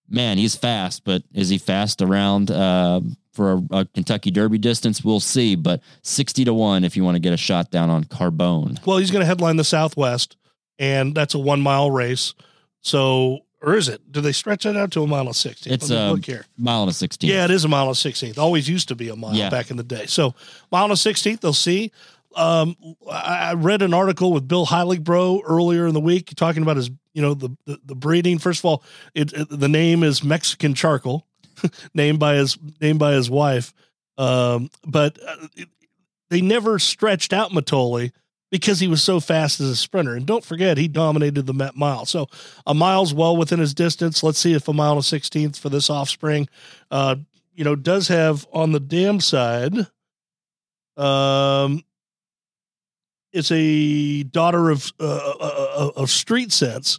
[0.08, 3.00] man, he's fast, but is he fast around uh,
[3.32, 5.04] for a, a, Kentucky Derby distance.
[5.04, 8.04] We'll see, but 60 to 1 if you want to get a shot down on
[8.04, 8.84] Carbone.
[8.86, 10.36] Well, he's going to headline the Southwest,
[10.78, 12.34] and that's a one mile race.
[12.80, 14.10] So, or is it?
[14.10, 15.72] Do they stretch that out to a mile and 16?
[15.72, 16.46] It's a look here.
[16.56, 17.30] mile and a 16.
[17.30, 18.34] Yeah, it is a mile and 16.
[18.38, 19.50] Always used to be a mile yeah.
[19.50, 20.06] back in the day.
[20.06, 20.34] So,
[20.70, 21.92] mile and a 16th, they'll see.
[22.36, 22.76] Um,
[23.10, 27.22] I read an article with Bill Heiligbrodt earlier in the week talking about his, you
[27.22, 28.38] know, the, the, the breeding.
[28.38, 31.26] First of all, it, it, the name is Mexican charcoal.
[31.94, 33.72] named by his named by his wife.
[34.18, 35.64] Um, but uh,
[36.28, 38.10] they never stretched out Mitole
[38.50, 40.14] because he was so fast as a sprinter.
[40.14, 42.04] And don't forget, he dominated the Met mile.
[42.04, 42.26] So
[42.66, 44.22] a mile's well within his distance.
[44.22, 46.48] Let's see if a mile and a sixteenth for this offspring,
[46.90, 47.16] uh,
[47.54, 49.74] you know, does have on the dam side.
[50.96, 51.84] Um,
[53.32, 55.04] it's a daughter of uh,
[55.40, 56.98] uh, uh of street sense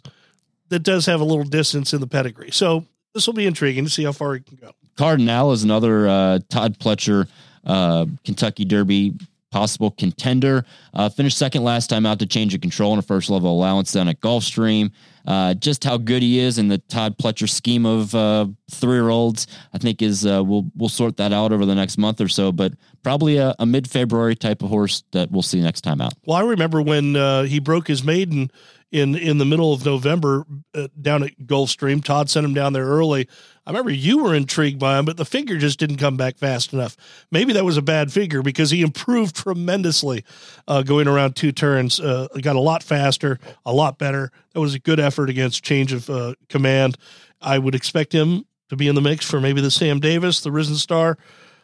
[0.68, 2.50] that does have a little distance in the pedigree.
[2.50, 4.72] So this will be intriguing to see how far he can go.
[4.96, 7.28] Cardinal is another uh, Todd Pletcher
[7.64, 9.14] uh, Kentucky Derby
[9.52, 10.64] possible contender.
[10.94, 13.92] Uh, finished second last time out to change of control in a first level allowance
[13.92, 14.90] down at Gulfstream.
[15.24, 19.10] Uh, just how good he is in the Todd Pletcher scheme of uh, three year
[19.10, 22.26] olds, I think is uh, we'll we'll sort that out over the next month or
[22.26, 22.50] so.
[22.50, 22.72] But
[23.04, 26.14] probably a, a mid February type of horse that we'll see next time out.
[26.24, 28.50] Well, I remember when uh, he broke his maiden
[28.92, 32.04] in in the middle of November uh, down at Gulfstream.
[32.04, 33.26] Todd sent him down there early.
[33.66, 36.72] I remember you were intrigued by him, but the figure just didn't come back fast
[36.72, 36.96] enough.
[37.30, 40.24] Maybe that was a bad figure because he improved tremendously
[40.68, 41.98] uh, going around two turns.
[41.98, 44.30] Uh, got a lot faster, a lot better.
[44.52, 46.98] That was a good effort against change of uh, command.
[47.40, 50.52] I would expect him to be in the mix for maybe the Sam Davis, the
[50.52, 51.16] Risen Star.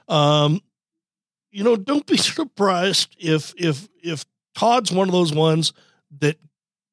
[0.09, 0.61] Um,
[1.51, 5.73] you know, don't be surprised if if if Todd's one of those ones
[6.21, 6.39] that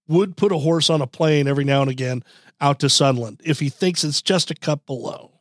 [0.07, 2.23] would put a horse on a plane every now and again
[2.61, 5.31] out to Sunland if he thinks it's just a cup below.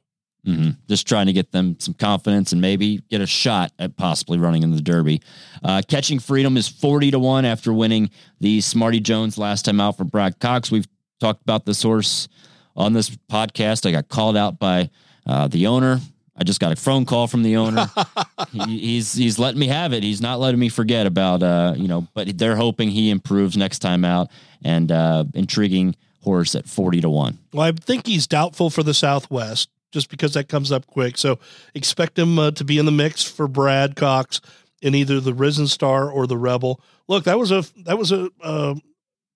[0.47, 0.71] Mm-hmm.
[0.89, 4.63] Just trying to get them some confidence and maybe get a shot at possibly running
[4.63, 5.23] in the Derby.
[5.63, 9.97] Uh, Catching Freedom is 40 to 1 after winning the Smarty Jones last time out
[9.97, 10.71] for Brad Cox.
[10.71, 12.29] We've talked about this horse
[12.77, 13.87] on this podcast.
[13.87, 14.91] I got called out by
[15.27, 16.01] uh, the owner.
[16.37, 17.89] I just got a phone call from the owner.
[18.51, 20.03] he, he's he's letting me have it.
[20.03, 22.07] He's not letting me forget about uh you know.
[22.15, 24.31] But they're hoping he improves next time out.
[24.63, 27.39] And uh intriguing horse at forty to one.
[27.53, 31.17] Well, I think he's doubtful for the Southwest just because that comes up quick.
[31.17, 31.39] So
[31.73, 34.41] expect him uh, to be in the mix for Brad Cox
[34.83, 36.81] in either the Risen Star or the Rebel.
[37.09, 38.75] Look, that was a that was a uh,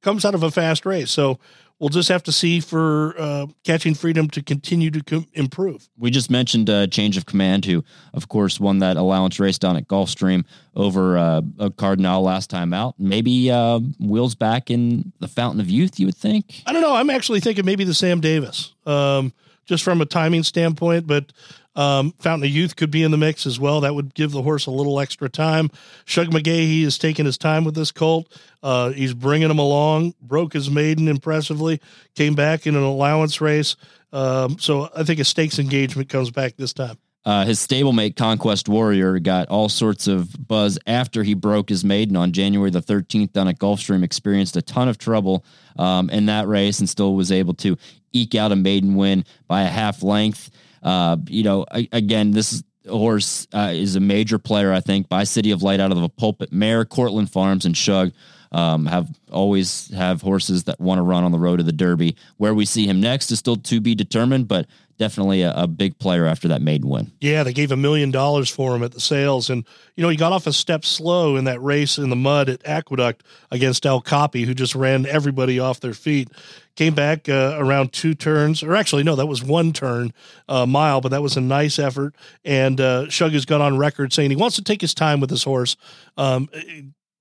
[0.03, 1.11] comes out of a fast race.
[1.11, 1.39] So
[1.79, 5.89] we'll just have to see for uh, catching freedom to continue to com- improve.
[5.97, 9.77] We just mentioned uh, change of command, who of course won that allowance race down
[9.77, 12.95] at Gulfstream over uh, a Cardinal last time out.
[12.99, 15.99] Maybe uh, wheels back in the Fountain of Youth.
[15.99, 16.63] You would think.
[16.67, 16.95] I don't know.
[16.95, 19.33] I'm actually thinking maybe the Sam Davis, um,
[19.67, 21.33] just from a timing standpoint, but.
[21.79, 23.83] Um, Fountain of Youth could be in the mix as well.
[23.83, 25.71] That would give the horse a little extra time.
[26.05, 28.27] Shug McGaughey is taking his time with this colt.
[28.65, 30.15] Uh, he's bringing him along.
[30.21, 31.81] Broke his maiden impressively.
[32.17, 33.77] Came back in an allowance race.
[34.13, 36.99] Um, so I think a stakes engagement comes back this time.
[37.25, 42.17] Uh, his stablemate Conquest Warrior got all sorts of buzz after he broke his maiden
[42.17, 44.03] on January the 13th down at Gulfstream.
[44.03, 45.45] Experienced a ton of trouble
[45.77, 47.77] um, in that race and still was able to
[48.13, 50.51] eke out a maiden win by a half length.
[50.83, 55.25] Uh, you know, I, again, this horse uh, is a major player, I think, by
[55.25, 58.13] City of Light out of the pulpit mare, Courtlandt Farms, and Shug.
[58.51, 62.17] Um, have always have horses that want to run on the road to the Derby.
[62.39, 64.67] Where we see him next is still to be determined, but
[64.99, 67.13] definitely a, a, big player after that maiden win.
[67.21, 69.65] Yeah, they gave a million dollars for him at the sales, and
[69.97, 72.67] you know he got off a step slow in that race in the mud at
[72.67, 76.29] Aqueduct against El Capi, who just ran everybody off their feet.
[76.77, 80.13] Came back uh, around two turns, or actually no, that was one turn
[80.49, 82.15] uh, mile, but that was a nice effort.
[82.45, 85.31] And uh, Shug has got on record saying he wants to take his time with
[85.31, 85.77] his horse.
[86.17, 86.49] Um,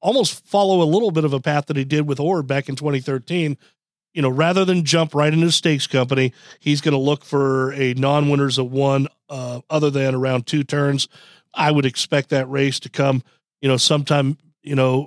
[0.02, 2.76] almost follow a little bit of a path that he did with Orb back in
[2.76, 3.58] 2013
[4.18, 7.94] you know, rather than jump right into stakes company, he's going to look for a
[7.94, 11.08] non-winners of one, uh, other than around two turns.
[11.54, 13.22] I would expect that race to come,
[13.62, 15.06] you know, sometime, you know,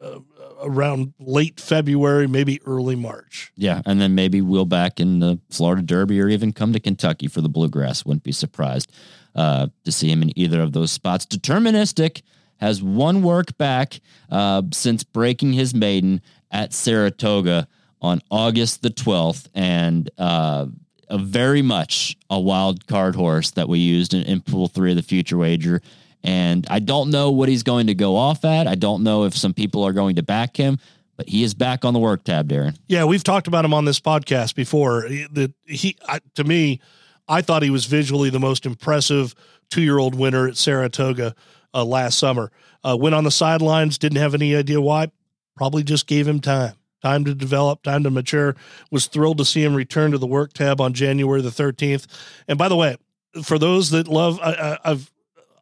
[0.00, 0.20] uh, uh,
[0.62, 3.52] around late February, maybe early March.
[3.54, 7.28] Yeah, and then maybe we'll back in the Florida Derby or even come to Kentucky
[7.28, 8.06] for the Bluegrass.
[8.06, 8.90] Wouldn't be surprised
[9.34, 11.26] uh, to see him in either of those spots.
[11.26, 12.22] Deterministic
[12.56, 17.68] has one work back uh, since breaking his maiden at Saratoga
[18.02, 20.66] on August the 12th, and uh,
[21.08, 24.96] a very much a wild card horse that we used in, in pool three of
[24.96, 25.80] the future wager.
[26.24, 28.66] And I don't know what he's going to go off at.
[28.66, 30.78] I don't know if some people are going to back him,
[31.16, 32.76] but he is back on the work tab, Darren.
[32.88, 35.02] Yeah, we've talked about him on this podcast before.
[35.32, 36.80] That he, I, to me,
[37.28, 39.34] I thought he was visually the most impressive
[39.70, 41.34] two-year-old winner at Saratoga
[41.74, 42.50] uh, last summer.
[42.84, 45.10] Uh, went on the sidelines, didn't have any idea why.
[45.56, 48.56] Probably just gave him time time to develop, time to mature.
[48.90, 52.06] Was thrilled to see him return to the work tab on January the 13th.
[52.48, 52.96] And by the way,
[53.42, 55.10] for those that love, I, have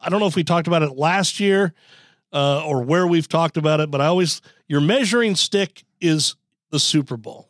[0.03, 1.75] I don't know if we talked about it last year
[2.33, 6.37] uh, or where we've talked about it, but I always your measuring stick is
[6.71, 7.49] the Super Bowl.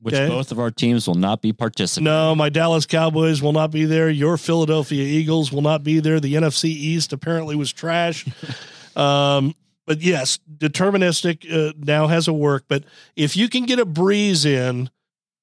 [0.00, 0.28] Which okay?
[0.28, 2.04] both of our teams will not be participating.
[2.04, 4.10] No, my Dallas Cowboys will not be there.
[4.10, 6.18] Your Philadelphia Eagles will not be there.
[6.18, 8.26] The NFC East apparently was trash.
[8.96, 9.54] um,
[9.86, 12.64] but yes, deterministic uh, now has a work.
[12.68, 12.84] But
[13.16, 14.90] if you can get a breeze in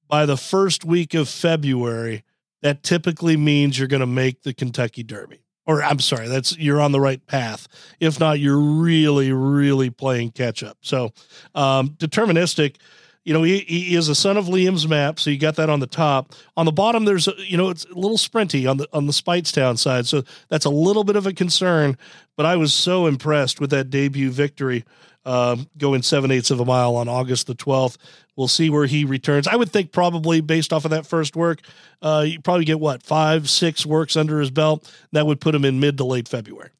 [0.08, 2.24] by the first week of February,
[2.62, 5.40] that typically means you're going to make the Kentucky Derby.
[5.66, 7.68] Or I'm sorry, that's you're on the right path.
[8.00, 10.78] If not, you're really, really playing catch up.
[10.80, 11.12] So,
[11.54, 12.76] um, deterministic
[13.30, 15.78] you know, he, he is a son of Liam's map, so you got that on
[15.78, 16.34] the top.
[16.56, 19.78] On the bottom, there's you know, it's a little sprinty on the on the Speightstown
[19.78, 21.96] side, so that's a little bit of a concern.
[22.36, 24.84] But I was so impressed with that debut victory,
[25.24, 27.98] um, going seven eighths of a mile on August the twelfth.
[28.34, 29.46] We'll see where he returns.
[29.46, 31.60] I would think probably based off of that first work,
[32.02, 34.92] uh, you probably get what five, six works under his belt.
[35.12, 36.70] That would put him in mid to late February.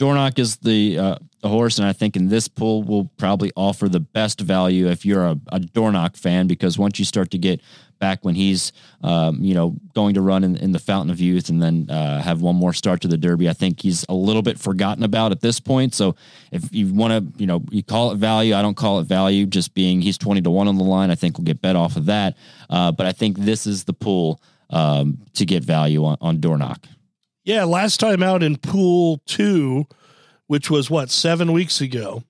[0.00, 3.86] Dornoch is the uh, the horse, and I think in this pool will probably offer
[3.86, 7.60] the best value if you're a, a Dornoch fan, because once you start to get
[7.98, 11.50] back when he's um, you know going to run in, in, the Fountain of Youth
[11.50, 14.40] and then uh, have one more start to the Derby, I think he's a little
[14.40, 15.94] bit forgotten about at this point.
[15.94, 16.16] So
[16.50, 19.44] if you want to, you know, you call it value, I don't call it value.
[19.44, 21.96] Just being he's twenty to one on the line, I think we'll get bet off
[21.96, 22.38] of that.
[22.70, 26.86] Uh, but I think this is the pool um, to get value on, on Dornoch.
[27.44, 29.86] Yeah, last time out in pool two,
[30.46, 32.22] which was what, seven weeks ago.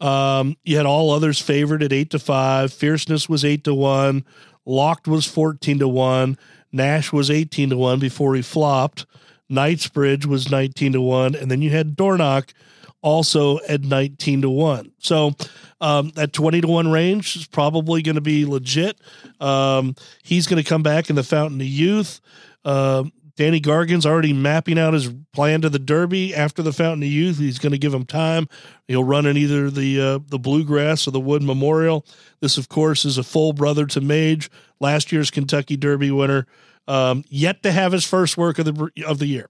[0.00, 2.72] Um, you had all others favored at eight to five.
[2.72, 4.24] Fierceness was eight to one.
[4.64, 6.38] Locked was 14 to one.
[6.72, 9.06] Nash was 18 to one before he flopped.
[9.48, 11.34] Knightsbridge was 19 to one.
[11.34, 12.52] And then you had Dornoch
[13.00, 14.92] also at 19 to one.
[14.98, 15.32] So,
[15.80, 19.00] um, that 20 to one range is probably going to be legit.
[19.40, 22.20] Um, he's going to come back in the Fountain of Youth.
[22.64, 27.08] Um, Danny Gargan's already mapping out his plan to the Derby after the Fountain of
[27.08, 27.38] Youth.
[27.38, 28.48] He's going to give him time.
[28.88, 32.04] He'll run in either the uh, the Bluegrass or the Wood Memorial.
[32.40, 36.48] This, of course, is a full brother to Mage, last year's Kentucky Derby winner,
[36.88, 39.48] um, yet to have his first work of the of the year.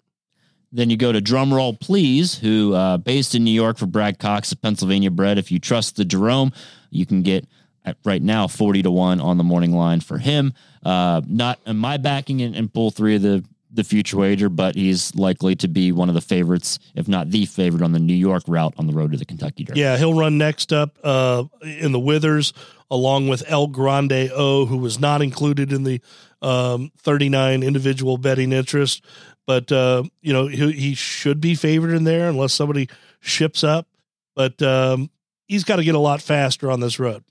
[0.70, 4.52] Then you go to Drumroll Please, who uh, based in New York for Brad Cox,
[4.52, 5.38] Pennsylvania bred.
[5.38, 6.52] If you trust the Jerome,
[6.90, 7.46] you can get
[8.04, 10.52] right now 40 to 1 on the morning line for him.
[10.84, 14.74] Uh, not in my backing in, in pool three of the the future wager, but
[14.74, 18.14] he's likely to be one of the favorites, if not the favorite, on the New
[18.14, 19.80] York route on the road to the Kentucky Derby.
[19.80, 22.52] Yeah, he'll run next up uh, in the Withers,
[22.90, 26.00] along with El Grande O, who was not included in the
[26.40, 29.04] um, 39 individual betting interest.
[29.46, 32.88] But, uh, you know, he, he, should be favored in there unless somebody
[33.20, 33.88] ships up.
[34.36, 35.10] But um,
[35.46, 37.24] he's got to get a lot faster on this road.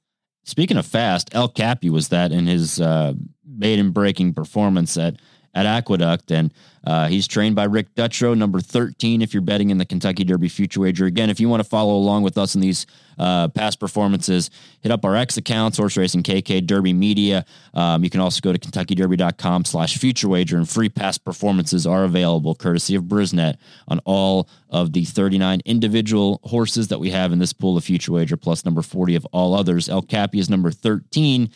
[0.44, 3.14] Speaking of fast, El Capi was that in his uh,
[3.46, 5.16] maiden breaking performance at–
[5.58, 6.32] at Aqueduct.
[6.32, 6.54] And
[6.86, 10.48] uh, he's trained by Rick Dutrow, number 13, if you're betting in the Kentucky Derby
[10.48, 11.06] Future Wager.
[11.06, 12.86] Again, if you want to follow along with us in these
[13.18, 17.44] uh, past performances, hit up our X accounts, Horse Racing KK Derby Media.
[17.74, 22.04] Um, you can also go to KentuckyDerby.com slash Future Wager, and free past performances are
[22.04, 27.40] available courtesy of Brisnet on all of the 39 individual horses that we have in
[27.40, 29.90] this pool of Future Wager, plus number 40 of all others.
[29.90, 31.50] El Capi is number 13.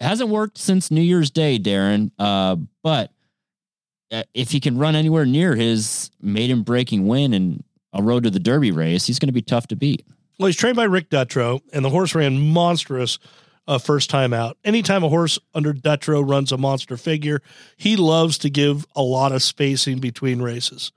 [0.00, 3.12] It hasn't worked since New Year's Day, Darren, uh, but
[4.10, 7.62] if he can run anywhere near his maiden breaking win and
[7.92, 10.04] a road to the Derby race, he's going to be tough to beat.
[10.38, 13.18] Well, he's trained by Rick Dutrow, and the horse ran monstrous
[13.66, 14.56] uh, first time out.
[14.64, 17.42] Anytime a horse under Dutrow runs a monster figure,
[17.76, 20.92] he loves to give a lot of spacing between races.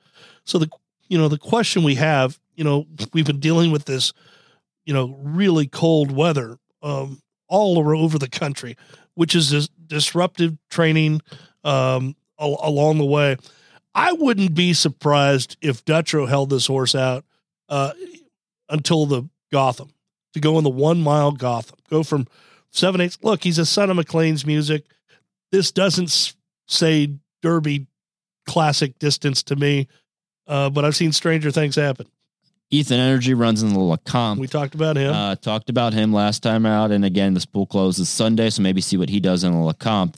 [0.45, 0.69] So the
[1.07, 4.13] you know the question we have, you know, we've been dealing with this,
[4.85, 8.77] you know, really cold weather um, all over the country,
[9.15, 11.21] which is this disruptive training
[11.63, 13.37] um, al- along the way.
[13.93, 17.25] I wouldn't be surprised if Dutrow held this horse out
[17.69, 17.91] uh,
[18.69, 19.91] until the Gotham
[20.33, 22.27] to go in the one mile Gotham, go from
[22.71, 23.17] seven eighths.
[23.21, 24.85] Look, he's a son of McLean's music.
[25.51, 26.33] This doesn't
[26.67, 27.87] say Derby
[28.47, 29.87] classic distance to me,
[30.47, 32.07] uh, but I've seen stranger things happen.
[32.69, 34.39] Ethan Energy runs in the Lecomte.
[34.39, 35.13] We talked about him.
[35.13, 38.79] Uh, talked about him last time out, and again, this pool closes Sunday, so maybe
[38.79, 40.15] see what he does in the Lecomte.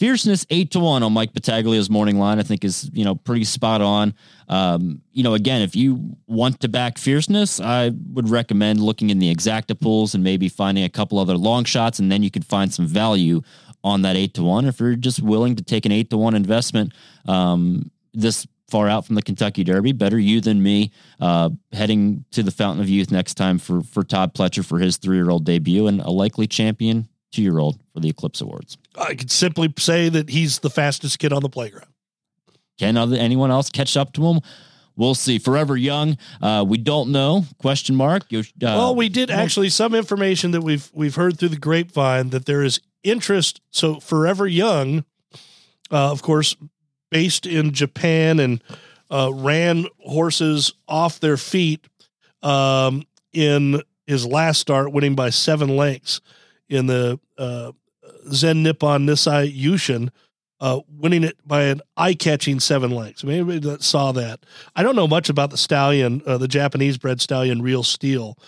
[0.00, 3.44] Fierceness eight to one on Mike Battaglia's morning line, I think is you know pretty
[3.44, 4.14] spot on.
[4.48, 9.18] Um, you know, again, if you want to back Fierceness, I would recommend looking in
[9.18, 12.46] the exacta pools and maybe finding a couple other long shots, and then you could
[12.46, 13.42] find some value
[13.84, 14.64] on that eight to one.
[14.64, 16.94] If you're just willing to take an eight to one investment,
[17.28, 19.92] um, this far out from the Kentucky Derby.
[19.92, 20.92] Better you than me.
[21.20, 24.96] Uh, heading to the Fountain of Youth next time for for Todd Pletcher for his
[24.96, 28.76] three year old debut and a likely champion two year old for the Eclipse Awards.
[28.96, 31.88] I could simply say that he's the fastest kid on the playground.
[32.78, 34.40] Can other, anyone else catch up to him?
[34.96, 35.38] We'll see.
[35.38, 37.44] Forever Young, uh, we don't know.
[37.58, 38.24] Question mark.
[38.32, 42.44] Uh, well, we did actually some information that we've we've heard through the grapevine that
[42.46, 43.60] there is interest.
[43.70, 45.04] So Forever Young,
[45.90, 46.56] uh, of course,
[47.10, 48.62] based in Japan and
[49.10, 51.86] uh, ran horses off their feet
[52.42, 56.20] um, in his last start, winning by seven lengths
[56.70, 57.72] in the uh,
[58.32, 60.08] Zen Nippon Nisai Yushun,
[60.60, 63.24] uh, winning it by an eye-catching seven lengths.
[63.24, 64.40] Maybe that saw that.
[64.76, 68.38] I don't know much about the stallion, uh, the Japanese bred stallion, Real Steel.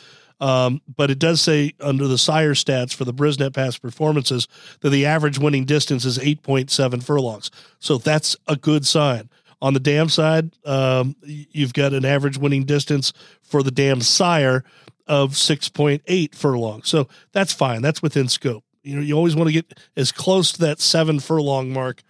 [0.41, 4.49] Um, but it does say under the sire stats for the Brisnet past performances
[4.81, 7.51] that the average winning distance is 8.7 furlongs.
[7.79, 9.31] So that's a good sign.
[9.63, 13.13] On the dam side, um, you've got an average winning distance
[13.43, 14.65] for the dam sire
[15.07, 16.89] of 6.8 furlongs.
[16.89, 17.83] So that's fine.
[17.83, 18.65] That's within scope.
[18.83, 22.03] You know, you always want to get as close to that seven furlong mark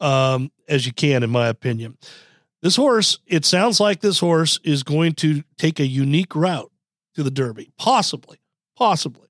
[0.00, 1.96] um, as you can, in my opinion.
[2.62, 6.70] This horse, it sounds like this horse is going to take a unique route
[7.14, 8.38] to the Derby, possibly,
[8.76, 9.28] possibly.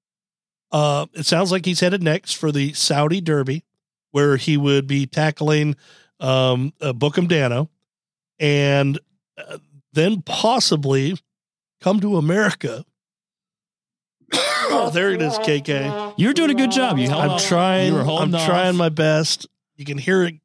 [0.73, 3.65] Uh, it sounds like he's headed next for the Saudi Derby,
[4.11, 5.77] where he would be tackling
[6.21, 7.69] um, uh, Book'em Danno,
[8.39, 8.99] and
[9.37, 9.59] uh,
[9.93, 11.17] then possibly
[11.81, 12.85] come to America.
[14.71, 16.15] Oh, there it is, KK.
[16.17, 16.99] You're doing a good job.
[16.99, 17.95] You I'm trying.
[17.95, 18.47] You I'm off.
[18.47, 19.47] trying my best.
[19.77, 20.37] You can hear it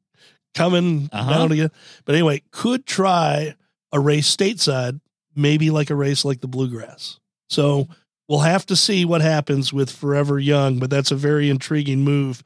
[0.54, 1.30] coming uh-huh.
[1.30, 1.70] down again.
[2.04, 3.54] But anyway, could try
[3.92, 5.00] a race stateside,
[5.34, 7.18] maybe like a race like the Bluegrass.
[7.48, 7.88] So
[8.28, 12.42] we'll have to see what happens with Forever Young, but that's a very intriguing move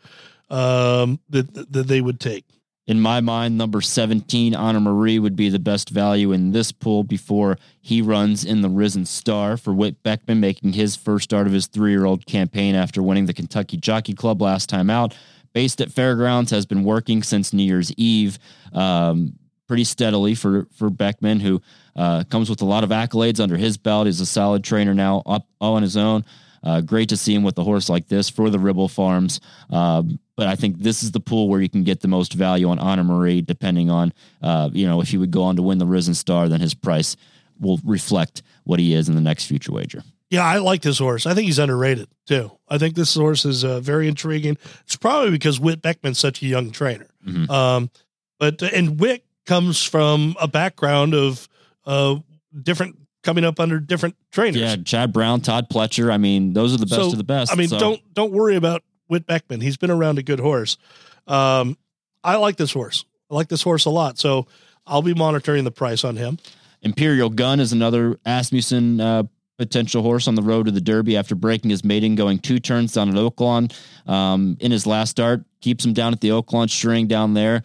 [0.51, 2.45] um, that that they would take.
[2.87, 7.03] In my mind, number 17, Honor Marie, would be the best value in this pool
[7.03, 11.53] before he runs in the Risen Star for Whit Beckman, making his first start of
[11.53, 15.17] his three year old campaign after winning the Kentucky Jockey Club last time out.
[15.53, 18.39] Based at Fairgrounds, has been working since New Year's Eve.
[18.73, 21.61] Um, pretty steadily for for Beckman, who
[21.97, 24.07] uh, comes with a lot of accolades under his belt.
[24.07, 26.25] He's a solid trainer now, up on his own.
[26.63, 29.41] Uh, great to see him with a horse like this for the Ribble Farms.
[29.71, 32.69] Um, but I think this is the pool where you can get the most value
[32.69, 35.79] on Honor Marie, depending on, uh, you know, if he would go on to win
[35.79, 37.17] the Risen Star, then his price
[37.59, 40.03] will reflect what he is in the next future wager.
[40.29, 41.25] Yeah, I like this horse.
[41.25, 42.51] I think he's underrated too.
[42.69, 44.59] I think this horse is uh, very intriguing.
[44.85, 47.07] It's probably because Whit Beckman's such a young trainer.
[47.25, 47.51] Mm-hmm.
[47.51, 47.91] Um,
[48.39, 51.49] but and Whit comes from a background of
[51.87, 52.17] uh,
[52.61, 54.61] different coming up under different trainers.
[54.61, 56.11] Yeah, Chad Brown, Todd Pletcher.
[56.11, 57.53] I mean, those are the best so, of the best.
[57.53, 57.79] I mean, so.
[57.79, 59.61] don't don't worry about Whit Beckman.
[59.61, 60.79] He's been around a good horse.
[61.27, 61.77] Um,
[62.25, 63.05] I like this horse.
[63.31, 64.19] I like this horse a lot.
[64.19, 64.47] So
[64.87, 66.39] I'll be monitoring the price on him.
[66.83, 69.25] Imperial Gun is another Asmussen uh,
[69.59, 72.93] potential horse on the road to the Derby after breaking his maiden, going two turns
[72.93, 73.75] down at Oaklawn
[74.07, 75.45] um, in his last start.
[75.61, 77.65] Keeps him down at the Oaklawn string down there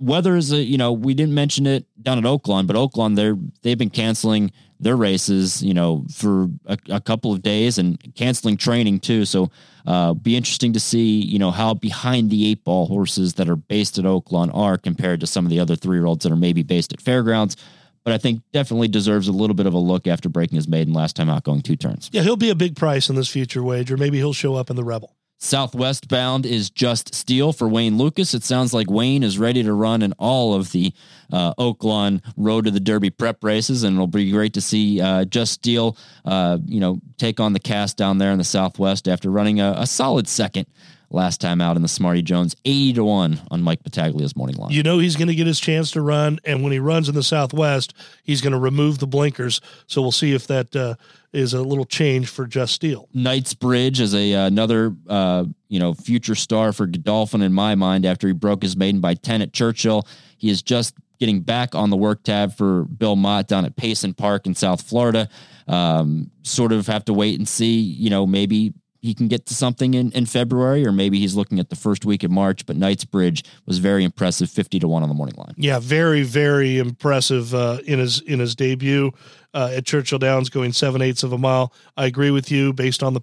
[0.00, 3.36] weather is a you know we didn't mention it down at Oaklawn, but Oaklawn they're
[3.62, 4.50] they've been canceling
[4.80, 9.24] their races you know for a, a couple of days and canceling training too.
[9.24, 9.50] So
[9.86, 13.56] uh, be interesting to see you know how behind the eight ball horses that are
[13.56, 16.36] based at Oaklawn are compared to some of the other three year olds that are
[16.36, 17.56] maybe based at fairgrounds.
[18.02, 20.94] But I think definitely deserves a little bit of a look after breaking his maiden
[20.94, 22.08] last time out, going two turns.
[22.12, 23.98] Yeah, he'll be a big price in this future wager.
[23.98, 25.14] Maybe he'll show up in the Rebel.
[25.42, 28.34] Southwest bound is Just Steel for Wayne Lukas.
[28.34, 30.92] It sounds like Wayne is ready to run in all of the
[31.32, 35.24] uh, Oaklawn Road to the Derby prep races, and it'll be great to see uh,
[35.24, 39.30] Just Steel, uh, you know, take on the cast down there in the Southwest after
[39.30, 40.66] running a, a solid second
[41.10, 44.70] last time out in the Smarty Jones, 80 to 1 on Mike Battaglia's morning line.
[44.70, 47.14] You know he's going to get his chance to run, and when he runs in
[47.14, 49.60] the Southwest, he's going to remove the blinkers.
[49.86, 50.94] So we'll see if that uh,
[51.32, 53.08] is a little change for Just Steel.
[53.12, 58.06] Knightsbridge is a uh, another uh, you know future star for Godolphin in my mind.
[58.06, 60.06] After he broke his maiden by ten at Churchill,
[60.38, 64.14] he is just getting back on the work tab for Bill Mott down at Payson
[64.14, 65.28] Park in South Florida.
[65.68, 67.78] Um, sort of have to wait and see.
[67.78, 71.58] You know, maybe he can get to something in, in February, or maybe he's looking
[71.58, 72.66] at the first week of March.
[72.66, 75.54] But Knightsbridge was very impressive, fifty to one on the morning line.
[75.56, 79.12] Yeah, very very impressive uh, in his in his debut
[79.54, 81.72] uh, at Churchill Downs, going seven eighths of a mile.
[81.96, 83.22] I agree with you based on the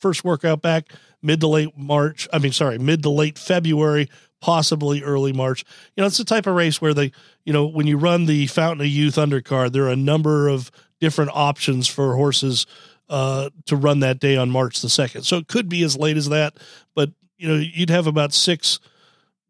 [0.00, 2.28] first workout back mid to late March.
[2.32, 4.10] I mean, sorry, mid to late February,
[4.40, 5.64] possibly early March.
[5.96, 7.12] You know, it's the type of race where they,
[7.44, 10.70] you know, when you run the Fountain of Youth undercard, there are a number of
[11.00, 12.66] different options for horses
[13.08, 15.24] uh, to run that day on March the 2nd.
[15.24, 16.54] So it could be as late as that,
[16.94, 18.78] but, you know, you'd have about six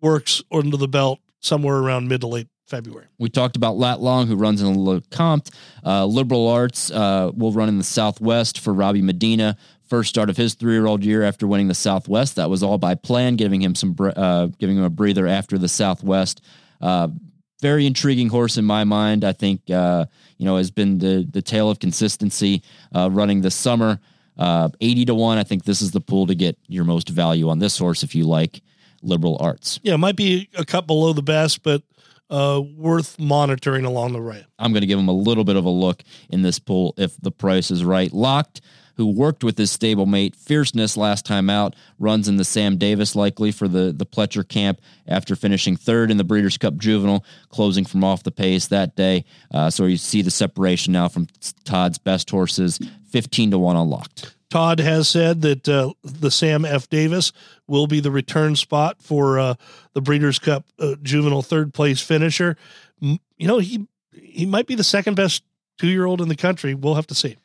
[0.00, 3.06] works under the belt somewhere around mid to late February.
[3.18, 5.50] We talked about Lat Long, who runs in Lecomte.
[5.84, 9.56] Uh, Liberal Arts uh, will run in the Southwest for Robbie Medina.
[9.88, 12.36] First start of his three-year-old year after winning the Southwest.
[12.36, 15.68] That was all by plan, giving him some, uh, giving him a breather after the
[15.68, 16.40] Southwest.
[17.64, 19.24] Uh, very intriguing horse in my mind.
[19.24, 20.06] I think uh,
[20.38, 22.62] you know has been the the tale of consistency
[22.94, 24.00] uh, running this summer.
[24.80, 25.38] Eighty to one.
[25.38, 28.14] I think this is the pool to get your most value on this horse if
[28.14, 28.60] you like
[29.02, 29.80] liberal arts.
[29.82, 31.82] Yeah, it might be a cut below the best, but
[32.30, 34.44] uh, worth monitoring along the way.
[34.58, 37.16] I'm going to give him a little bit of a look in this pool if
[37.20, 38.12] the price is right.
[38.12, 38.60] Locked,
[38.96, 43.52] who worked with his stablemate Fierceness last time out, runs in the Sam Davis likely
[43.52, 48.04] for the the Pletcher camp after finishing third in the Breeders' Cup Juvenile, closing from
[48.04, 49.24] off the pace that day.
[49.52, 51.26] Uh, so you see the separation now from
[51.64, 52.78] Todd's best horses,
[53.10, 54.34] 15 to one unlocked.
[54.50, 56.88] Todd has said that uh, the Sam F.
[56.88, 57.32] Davis
[57.66, 59.54] will be the return spot for uh,
[59.94, 62.56] the Breeders' Cup uh, Juvenile third place finisher.
[63.00, 65.42] You know, he he might be the second best
[65.78, 66.74] two year old in the country.
[66.74, 67.36] We'll have to see.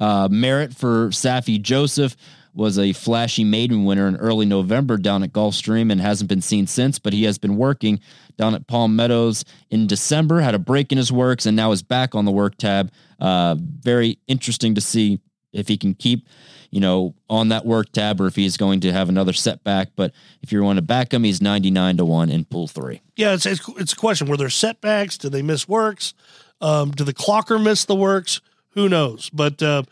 [0.00, 2.16] Uh, merit for Saffie Joseph
[2.54, 6.66] was a flashy maiden winner in early November down at Gulfstream and hasn't been seen
[6.66, 8.00] since, but he has been working
[8.36, 11.82] down at Palm Meadows in December, had a break in his works, and now is
[11.82, 12.90] back on the work tab.
[13.20, 15.20] Uh, very interesting to see
[15.52, 16.26] if he can keep
[16.70, 19.90] you know, on that work tab or if he's going to have another setback.
[19.96, 23.00] But if you want to back him, he's 99 to 1 in pool three.
[23.16, 24.28] Yeah, it's, it's, it's a question.
[24.28, 25.16] Were there setbacks?
[25.16, 26.14] Did they miss works?
[26.60, 28.40] Um, did the clocker miss the works?
[28.72, 29.30] Who knows?
[29.30, 29.82] But uh,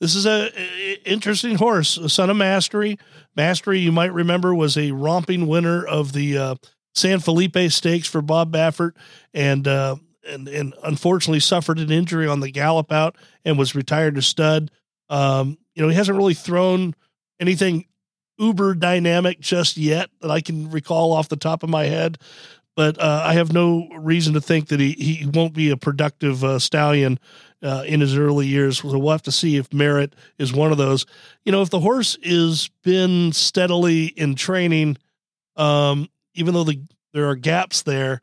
[0.00, 2.98] this is a, a, interesting horse, a son of Mastery.
[3.34, 6.54] Mastery, you might remember, was a romping winner of the uh,
[6.94, 8.92] San Felipe Stakes for Bob Baffert,
[9.34, 14.14] and uh, and and unfortunately suffered an injury on the gallop out and was retired
[14.16, 14.70] to stud.
[15.08, 16.94] Um, you know, he hasn't really thrown
[17.38, 17.86] anything
[18.38, 22.18] uber dynamic just yet that I can recall off the top of my head.
[22.76, 26.44] But uh, I have no reason to think that he, he won't be a productive
[26.44, 27.18] uh, stallion
[27.62, 28.78] uh, in his early years.
[28.78, 31.06] So we'll have to see if Merit is one of those.
[31.44, 34.98] You know, if the horse is been steadily in training,
[35.56, 36.82] um, even though the,
[37.14, 38.20] there are gaps there,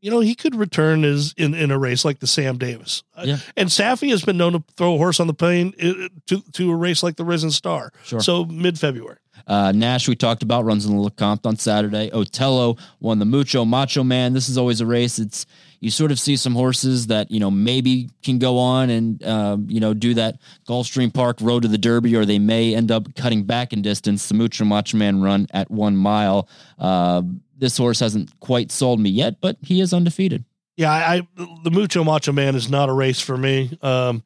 [0.00, 3.04] you know, he could return as in, in a race like the Sam Davis.
[3.16, 3.36] Uh, yeah.
[3.56, 6.72] And Saffie has been known to throw a horse on the plane uh, to, to
[6.72, 7.92] a race like the Risen Star.
[8.02, 8.18] Sure.
[8.18, 9.18] So mid February.
[9.46, 12.10] Uh, Nash, we talked about, runs in the Lecomte on Saturday.
[12.12, 14.32] Otello won the Mucho Macho Man.
[14.32, 15.18] This is always a race.
[15.18, 15.46] It's
[15.80, 19.66] you sort of see some horses that you know maybe can go on and um,
[19.68, 20.36] you know do that
[20.68, 24.28] Gulfstream Park Road to the Derby, or they may end up cutting back in distance.
[24.28, 26.48] The Mucho Macho Man run at one mile.
[26.78, 27.22] Uh,
[27.58, 30.44] this horse hasn't quite sold me yet, but he is undefeated.
[30.76, 31.26] Yeah, I,
[31.64, 33.76] the Mucho Macho Man is not a race for me.
[33.82, 34.22] Um,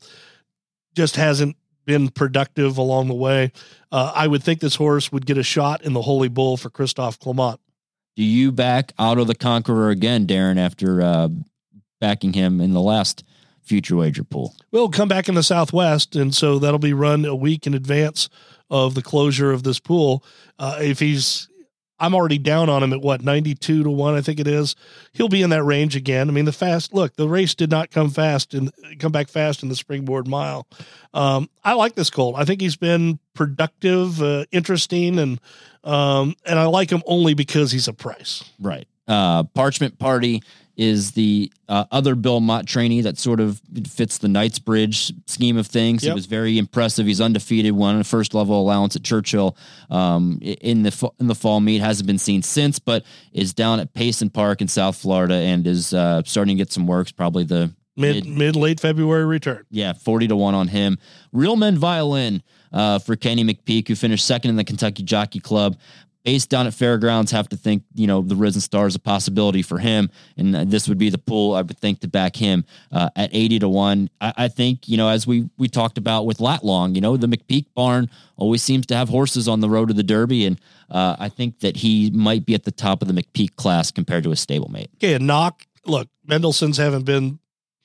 [0.95, 1.57] just hasn't
[1.87, 3.53] been productive along the way.
[3.91, 6.69] Uh, I would think this horse would get a shot in the Holy Bull for
[6.69, 7.61] Christophe Clement.
[8.17, 11.29] Do you back Otto the Conqueror again, Darren, after uh,
[12.01, 13.25] backing him in the last
[13.63, 14.55] future wager pool?
[14.71, 18.29] We'll come back in the Southwest, and so that'll be run a week in advance
[18.71, 20.25] of the closure of this pool.
[20.59, 21.49] Uh, if he's
[21.99, 24.77] I'm already down on him at what 92 to 1 I think it is.
[25.13, 26.29] He'll be in that range again.
[26.29, 29.63] I mean the fast look, the race did not come fast and come back fast
[29.63, 30.67] in the springboard mile.
[31.15, 32.37] Um, I like this colt.
[32.37, 35.41] I think he's been productive, uh, interesting and
[35.85, 38.45] um, and I like him only because he's a price.
[38.61, 38.89] Right.
[39.07, 40.43] Uh, Parchment Party
[40.77, 45.67] is the uh, other Bill Mott trainee that sort of fits the Knightsbridge scheme of
[45.67, 46.05] things.
[46.05, 46.11] Yep.
[46.11, 47.07] He was very impressive.
[47.07, 49.57] He's undefeated, won a first level allowance at Churchill
[49.91, 51.81] um, in the in the fall meet.
[51.81, 55.95] Hasn't been seen since, but is down at Payson Park in South Florida and is
[55.95, 57.11] uh, starting to get some works.
[57.11, 59.65] Probably the mid mid, mid late February return.
[59.71, 60.99] Yeah, forty to one on him.
[61.33, 65.77] Real Men Violin uh, for Kenny McPeek, who finished second in the Kentucky Jockey Club
[66.27, 69.63] based down at fairgrounds have to think you know the risen star is a possibility
[69.63, 70.11] for him.
[70.37, 73.61] And this would be the pool i would think to back him uh, at 80
[73.61, 76.97] to 1 I, I, think you know as we we talked about with Lat Long
[76.97, 80.03] you know the McPeek barn always seems to have horses on the road to the
[80.03, 80.45] derby.
[80.45, 80.61] And
[80.91, 84.25] uh, i think that he might be at the top of the McPeek class compared
[84.25, 84.89] to his stablemate.
[84.97, 85.65] Okay a knock.
[85.87, 87.39] Look mendelssohn's haven't been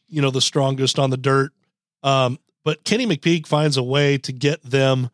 [0.07, 1.51] you know the strongest on the dirt.
[2.01, 5.11] Um, but kenny mcpeak finds a way to get them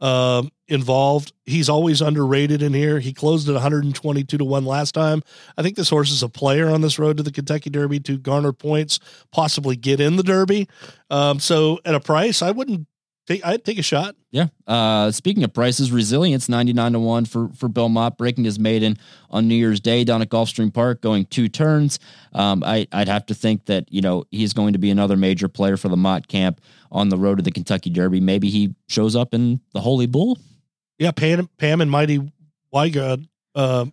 [0.00, 1.32] um, involved.
[1.44, 3.00] He's always underrated in here.
[3.00, 5.22] He closed at 122 to 1 last time.
[5.56, 8.18] I think this horse is a player on this road to the Kentucky Derby to
[8.18, 8.98] garner points,
[9.32, 10.68] possibly get in the Derby.
[11.10, 12.86] Um, so at a price, I wouldn't
[13.28, 14.16] take I'd take a shot.
[14.30, 14.48] Yeah.
[14.66, 18.96] Uh, speaking of prices, resilience 99 to 1 for for Bill Mott breaking his maiden
[19.30, 21.98] on New Year's Day down at Gulfstream Park, going two turns.
[22.32, 25.48] Um, I, I'd have to think that, you know, he's going to be another major
[25.48, 26.60] player for the Mott camp
[26.90, 28.20] on the road to the Kentucky Derby.
[28.20, 30.38] Maybe he shows up in the Holy Bull.
[30.98, 32.32] Yeah, Pam, Pam and Marty
[32.74, 33.86] Wygod, uh,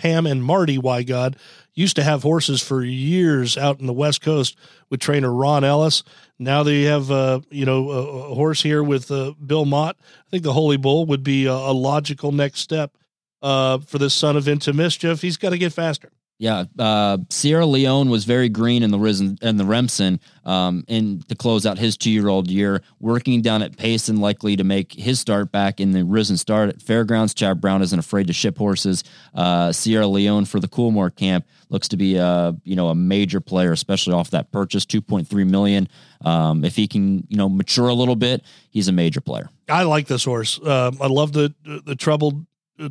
[0.00, 1.36] Pam and Marty Wygod
[1.74, 4.56] used to have horses for years out in the West Coast
[4.88, 6.02] with trainer Ron Ellis.
[6.38, 9.96] Now they have, uh, you know, a, a horse here with uh, Bill Mott.
[10.00, 12.96] I think the Holy Bull would be a, a logical next step
[13.42, 15.20] uh, for this son of Into Mischief.
[15.20, 16.10] He's got to get faster.
[16.40, 21.20] Yeah, uh, Sierra Leone was very green in the Risen and the Remsen, um, in
[21.28, 25.20] to close out his two-year-old year, working down at pace and likely to make his
[25.20, 27.34] start back in the Risen Star at Fairgrounds.
[27.34, 29.04] Chad Brown isn't afraid to ship horses.
[29.34, 33.42] Uh, Sierra Leone for the Coolmore camp looks to be a you know a major
[33.42, 35.90] player, especially off that purchase, two point three million.
[36.24, 39.50] Um, if he can you know mature a little bit, he's a major player.
[39.68, 40.58] I like this horse.
[40.58, 42.46] Uh, I love the the troubled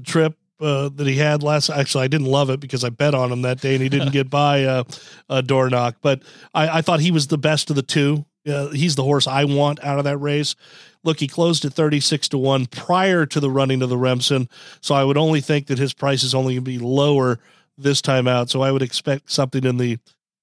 [0.06, 1.70] trip uh, that he had last.
[1.70, 4.12] Actually, I didn't love it because I bet on him that day and he didn't
[4.14, 4.84] get by uh,
[5.30, 5.96] a Dornoch.
[6.02, 6.22] But
[6.54, 8.26] I, I, thought he was the best of the two.
[8.48, 10.56] Uh, he's the horse I want out of that race.
[11.04, 14.50] Look, he closed at 36 to 1 prior to the running of the Remsen.
[14.82, 17.40] So I would only think that his price is only going to be lower
[17.78, 18.50] this time out.
[18.50, 19.98] So I would expect something in the,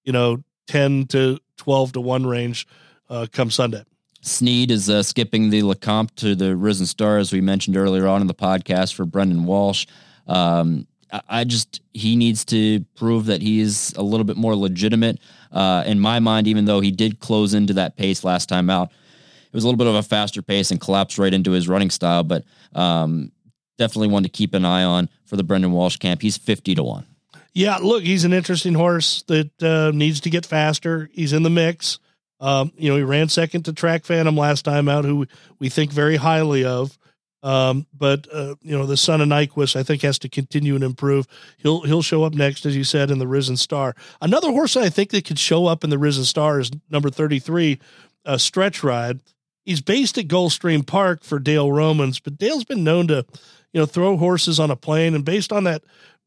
[0.04, 2.66] you know, 10 to 12 to 1 range
[3.10, 3.84] uh, come Sunday.
[4.22, 8.20] Sneed is uh, skipping the Lecomte to the Risen Star, as we mentioned earlier on
[8.20, 9.86] in the podcast for Brendan Walsh.
[10.26, 10.86] Um,
[11.28, 15.20] I just he needs to prove that he is a little bit more legitimate.
[15.52, 18.90] Uh, in my mind, even though he did close into that pace last time out,
[18.90, 21.90] it was a little bit of a faster pace and collapsed right into his running
[21.90, 22.24] style.
[22.24, 23.30] But um,
[23.78, 26.22] definitely one to keep an eye on for the Brendan Walsh camp.
[26.22, 27.06] He's fifty to one.
[27.54, 31.08] Yeah, look, he's an interesting horse that uh, needs to get faster.
[31.12, 31.98] He's in the mix.
[32.38, 35.26] Um, you know, he ran second to Track Phantom last time out, who
[35.58, 36.98] we think very highly of.
[37.43, 40.82] Um, but uh, you know, the son of Nyquist, I think, has to continue and
[40.82, 41.26] improve.
[41.59, 43.95] He'll he'll show up next, as you said, in the Risen Star.
[44.20, 47.39] Another horse I think that could show up in the Risen Star is number thirty
[47.39, 47.78] three,
[48.24, 49.20] uh, Stretch Ride.
[49.64, 53.26] He's based at Gulfstream Park for Dale Romans, but Dale's been known to,
[53.72, 55.82] you know, throw horses on a plane, and based on that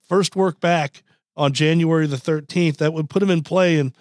[0.07, 1.03] first work back
[1.35, 3.93] on January the thirteenth, that would put him in play in,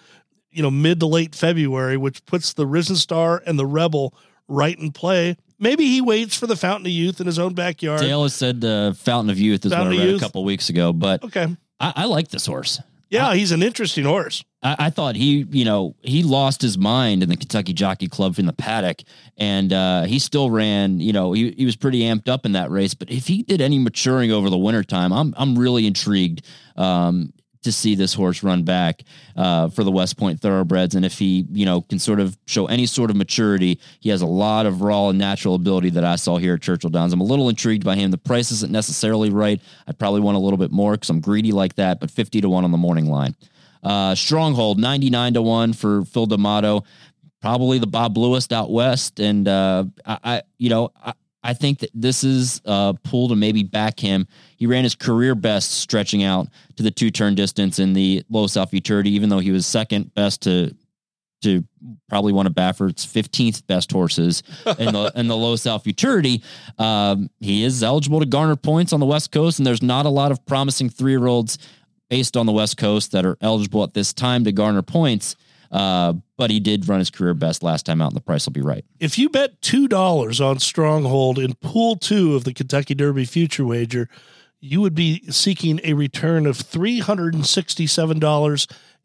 [0.51, 4.13] you know, mid to late February, which puts the Risen Star and the Rebel
[4.47, 8.01] right in play maybe he waits for the Fountain of Youth in his own backyard.
[8.01, 10.21] Dale has said uh, Fountain of Youth is Fountain what I read Youth.
[10.21, 11.47] a couple weeks ago, but okay,
[11.79, 12.79] I, I like this horse.
[13.09, 14.43] Yeah, I, he's an interesting horse.
[14.61, 18.37] I, I, thought he, you know, he lost his mind in the Kentucky Jockey Club
[18.37, 19.01] in the paddock,
[19.35, 20.99] and uh, he still ran.
[20.99, 22.93] You know, he, he was pretty amped up in that race.
[22.93, 26.45] But if he did any maturing over the wintertime, I'm I'm really intrigued.
[26.75, 27.33] Um,
[27.63, 29.03] to see this horse run back
[29.35, 30.95] uh, for the West Point Thoroughbreds.
[30.95, 34.21] And if he, you know, can sort of show any sort of maturity, he has
[34.21, 37.11] a lot of raw and natural ability that I saw here at Churchill Downs.
[37.11, 38.11] I'm a little intrigued by him.
[38.11, 39.61] The price isn't necessarily right.
[39.87, 42.49] I'd probably want a little bit more because I'm greedy like that, but 50 to
[42.49, 43.35] 1 on the morning line.
[43.83, 46.83] Uh, Stronghold, 99 to 1 for Phil D'Amato.
[47.41, 49.19] Probably the Bob Lewis out west.
[49.19, 53.35] And uh, I, I, you know, I, I think that this is a pull to
[53.35, 54.27] maybe back him.
[54.57, 58.57] He ran his career best stretching out to the two turn distance in the Los
[58.57, 60.75] Al Futurity, even though he was second best to
[61.41, 61.63] to
[62.09, 64.43] probably one of Baffert's 15th best horses
[64.77, 66.43] in the in the Los Al Futurity.
[66.77, 70.09] Um, he is eligible to garner points on the West Coast, and there's not a
[70.09, 71.57] lot of promising three year olds
[72.09, 75.35] based on the West Coast that are eligible at this time to garner points.
[75.71, 78.53] Uh, but he did run his career best last time out, and the price will
[78.53, 78.83] be right.
[78.99, 83.65] If you bet two dollars on Stronghold in Pool Two of the Kentucky Derby Future
[83.65, 84.09] Wager,
[84.59, 87.35] you would be seeking a return of three hundred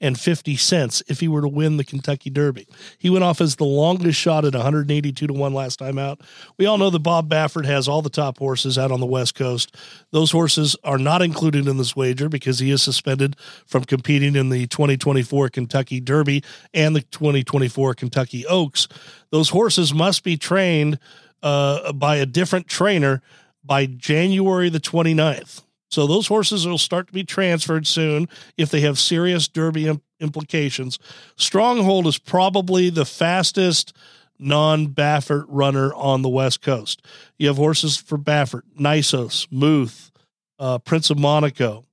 [0.01, 2.69] and 50 cents if he were to win the Kentucky Derby.
[2.99, 6.21] He went off as the longest shot at 182 to 1 last time out.
[6.59, 9.35] We all know that Bob Baffert has all the top horses out on the West
[9.35, 9.77] Coast.
[10.11, 13.37] Those horses are not included in this wager because he is suspended
[13.67, 18.89] from competing in the 2024 Kentucky Derby and the 2024 Kentucky Oaks.
[19.31, 20.99] Those horses must be trained
[21.43, 23.23] uh, by a different trainer
[23.65, 25.64] by January the 29th.
[25.95, 30.03] So those horses will start to be transferred soon if they have serious Derby imp-
[30.19, 30.99] implications.
[31.37, 33.97] Stronghold is probably the fastest
[34.37, 37.01] non Baffert runner on the West Coast.
[37.39, 40.11] You have horses for Baffert, Nysos, Muth,
[40.59, 41.85] uh, Prince of Monaco,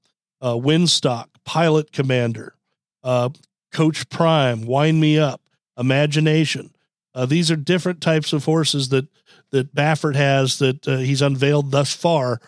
[0.41, 2.55] uh, Wynstock, Pilot Commander,
[3.03, 3.29] uh,
[3.71, 5.41] Coach Prime, Wind Me Up,
[5.77, 6.73] Imagination.
[7.13, 9.05] Uh, these are different types of horses that
[9.51, 12.41] that Baffert has that uh, he's unveiled thus far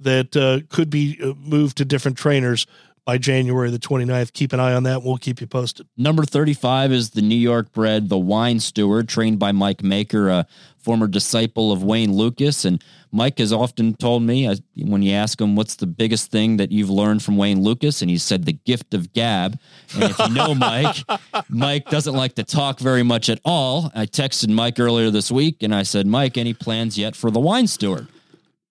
[0.00, 2.66] that uh, could be uh, moved to different trainers
[3.06, 4.32] by January the 29th.
[4.32, 5.02] Keep an eye on that.
[5.02, 5.86] We'll keep you posted.
[5.96, 10.46] Number 35 is the New York bred, the Wine Steward, trained by Mike Maker, a
[10.76, 12.64] former disciple of Wayne Lukas.
[12.64, 12.82] And
[13.12, 16.90] Mike has often told me when you ask him, what's the biggest thing that you've
[16.90, 18.02] learned from Wayne Lukas?
[18.02, 19.56] And he said, the gift of gab.
[19.94, 20.96] And if you know Mike,
[21.48, 23.92] Mike doesn't like to talk very much at all.
[23.94, 27.40] I texted Mike earlier this week and I said, Mike, any plans yet for the
[27.40, 28.08] Wine Steward?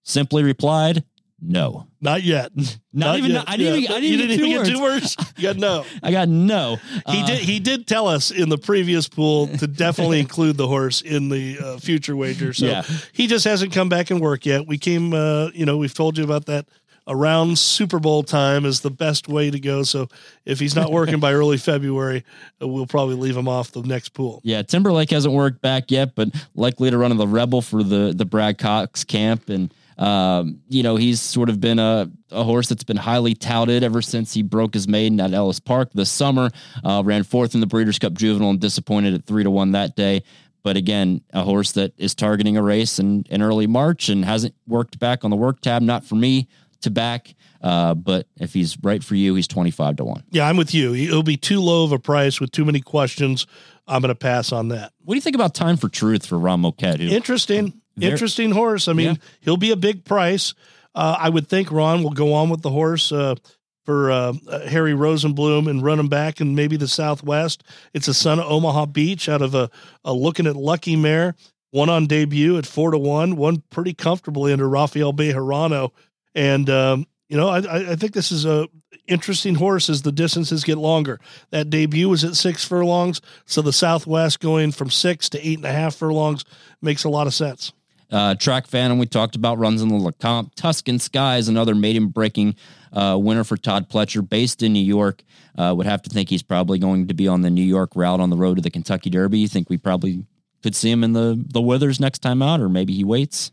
[0.03, 1.05] Simply replied,
[1.41, 1.87] no.
[2.01, 2.55] Not yet.
[2.55, 3.31] Not, Not even.
[3.31, 3.43] Yet.
[3.47, 3.73] I didn't.
[3.73, 3.79] Yeah.
[3.79, 5.17] Even, I didn't, you didn't even get two words.
[5.37, 5.85] You got no.
[6.03, 6.77] I got no.
[7.07, 7.39] He uh, did.
[7.39, 11.59] He did tell us in the previous pool to definitely include the horse in the
[11.59, 12.53] uh, future wager.
[12.53, 12.83] So yeah.
[13.11, 14.65] he just hasn't come back and work yet.
[14.67, 15.13] We came.
[15.13, 16.67] Uh, you know, we've told you about that.
[17.07, 19.83] Around Super Bowl time is the best way to go.
[19.83, 20.07] So
[20.43, 22.23] if he's not working by early February,
[22.59, 24.41] uh, we'll probably leave him off the next pool.
[24.43, 28.13] Yeah, Timberlake hasn't worked back yet, but likely to run in the Rebel for the
[28.15, 29.73] the Brad Cox camp and.
[29.97, 34.01] Um, you know, he's sort of been a, a horse that's been highly touted ever
[34.01, 36.49] since he broke his maiden at Ellis Park this summer.
[36.83, 39.95] Uh, ran fourth in the Breeders' Cup Juvenile and disappointed at three to one that
[39.95, 40.23] day.
[40.63, 44.55] But again, a horse that is targeting a race in, in early March and hasn't
[44.67, 45.83] worked back on the work tab.
[45.83, 46.47] Not for me
[46.81, 47.35] to back.
[47.61, 50.23] Uh, but if he's right for you, he's 25 to 1.
[50.31, 50.93] Yeah, I'm with you.
[50.93, 53.47] It'll be too low of a price with too many questions.
[53.87, 54.93] I'm going to pass on that.
[55.03, 56.99] What do you think about Time for Truth for Ron Moquett?
[56.99, 57.81] Interesting.
[57.99, 58.87] Interesting horse.
[58.87, 59.15] I mean, yeah.
[59.41, 60.53] he'll be a big price.
[60.93, 63.35] Uh, I would think Ron will go on with the horse uh,
[63.83, 67.63] for uh, uh Harry Rosenblum and run him back in maybe the Southwest.
[67.93, 69.69] It's a son of Omaha Beach out of a,
[70.03, 71.35] a looking at Lucky Mare.
[71.71, 75.91] One on debut at four to one, one pretty comfortably under Rafael Bejarano.
[76.33, 78.69] And, um, you know, I, I think this is a
[79.07, 81.19] interesting horse as the distances get longer.
[81.51, 83.21] That debut was at six furlongs.
[83.45, 86.45] So the Southwest going from six to eight and a half furlongs
[86.81, 87.73] makes a lot of sense.
[88.11, 90.53] Uh, track Phantom, we talked about runs in the Lecomte.
[90.55, 92.55] Tuscan Skies, another maiden breaking
[92.93, 95.23] uh, winner for Todd Pletcher, based in New York.
[95.57, 98.19] Uh, would have to think he's probably going to be on the New York route
[98.19, 99.39] on the road to the Kentucky Derby.
[99.39, 100.25] You think we probably
[100.61, 103.51] could see him in the the Withers next time out, or maybe he waits?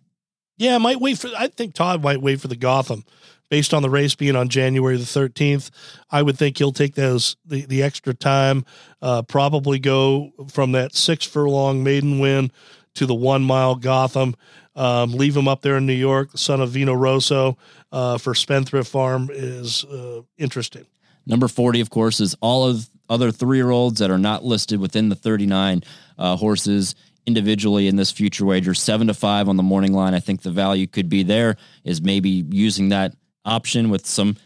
[0.59, 1.31] Yeah, might wait for.
[1.37, 3.05] I think Todd might wait for the Gotham,
[3.51, 5.71] based on the race being on January the thirteenth.
[6.11, 8.65] I would think he'll take those the the extra time,
[9.01, 12.51] uh, probably go from that six furlong maiden win
[12.95, 14.35] to the one mile Gotham.
[14.75, 16.33] Um, leave him up there in New York.
[16.33, 17.59] The son of Vino Rosso
[17.91, 20.87] uh, for Spendthrift Farm is uh, interesting.
[21.27, 24.81] Number 40, of course, is all of other three year olds that are not listed
[24.81, 25.83] within the 39
[26.19, 26.95] uh, horses
[27.27, 28.75] individually in this future wager.
[28.75, 30.15] Seven to five on the morning line.
[30.15, 33.15] I think the value could be there is maybe using that
[33.45, 34.37] option with some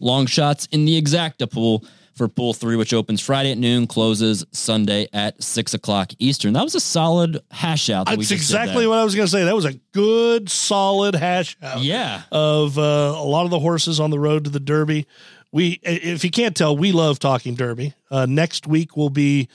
[0.00, 1.84] long shots in the exacta pool
[2.16, 6.54] for Pool Three, which opens Friday at noon, closes Sunday at six o'clock Eastern.
[6.54, 8.06] That was a solid hash out.
[8.06, 9.44] That That's exactly what I was going to say.
[9.44, 11.82] That was a good, solid hash out.
[11.82, 15.06] Yeah, of uh, a lot of the horses on the road to the Derby.
[15.52, 17.94] We, if you can't tell, we love talking Derby.
[18.10, 19.48] Uh, next week will be.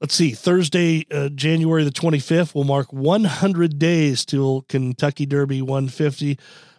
[0.00, 6.38] Let's see, Thursday, uh, January the 25th will mark 100 days till Kentucky Derby 150.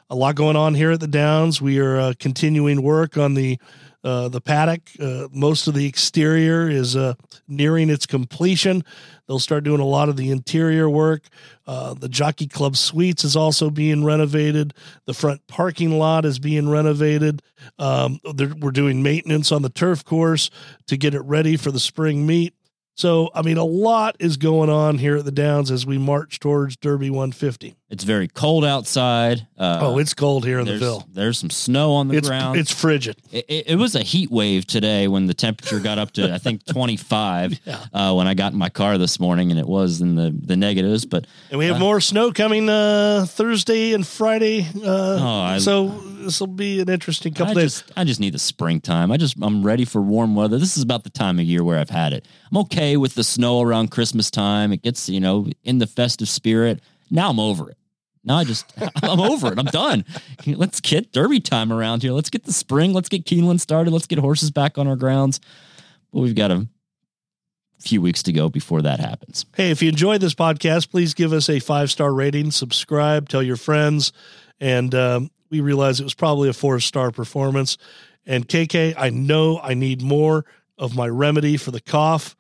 [0.10, 1.62] A lot going on here at the Downs.
[1.62, 3.60] We are uh, continuing work on the
[4.04, 4.82] uh, the paddock.
[5.00, 7.16] Uh, most of the exterior is uh,
[7.48, 8.84] nearing its completion.
[9.28, 11.24] They'll start doing a lot of the interior work.
[11.68, 14.74] Uh, the Jockey Club Suites is also being renovated.
[15.06, 17.42] The front parking lot is being renovated.
[17.78, 18.20] Um,
[18.60, 20.50] we're doing maintenance on the turf course
[20.88, 22.54] to get it ready for the spring meet.
[23.00, 26.38] So, I mean, a lot is going on here at the Downs as we march
[26.42, 27.78] towards Derby 150.
[27.90, 29.48] It's very cold outside.
[29.58, 31.08] Uh, oh, it's cold here in the Ville.
[31.10, 32.60] There's some snow on the it's, ground.
[32.60, 33.16] It's frigid.
[33.32, 36.40] It, it, it, was a heat wave today when the temperature got up to I
[36.40, 37.86] think 25 yeah.
[37.94, 40.58] uh, when I got in my car this morning, and it was in the the
[40.58, 41.06] negatives.
[41.06, 44.68] But and we have uh, more snow coming uh, Thursday and Friday.
[44.76, 45.88] Uh, oh, I, so
[46.20, 47.82] this will be an interesting couple I days.
[47.82, 49.12] Just, I just need the springtime.
[49.12, 50.58] I just I'm ready for warm weather.
[50.58, 52.28] This is about the time of year where I've had it.
[52.52, 54.74] I'm okay with the snow around Christmas time.
[54.74, 56.82] It gets you know in the festive spirit.
[57.10, 57.78] Now I'm over it.
[58.24, 58.72] Now I just
[59.04, 59.60] I'm over it.
[59.60, 60.06] I'm done.
[60.46, 62.12] Let's get Derby time around here.
[62.12, 62.94] Let's get the spring.
[62.94, 63.92] Let's get Keeneland started.
[63.92, 65.40] Let's get horses back on our grounds.
[66.12, 66.68] But we've got a
[67.80, 69.46] few weeks to go before that happens.
[69.56, 73.44] Hey, if you enjoyed this podcast, please give us a five star rating, subscribe, tell
[73.44, 74.12] your friends.
[74.60, 77.78] And um, we realized it was probably a four star performance.
[78.26, 80.46] And KK, I know I need more
[80.78, 82.36] of my remedy for the cough.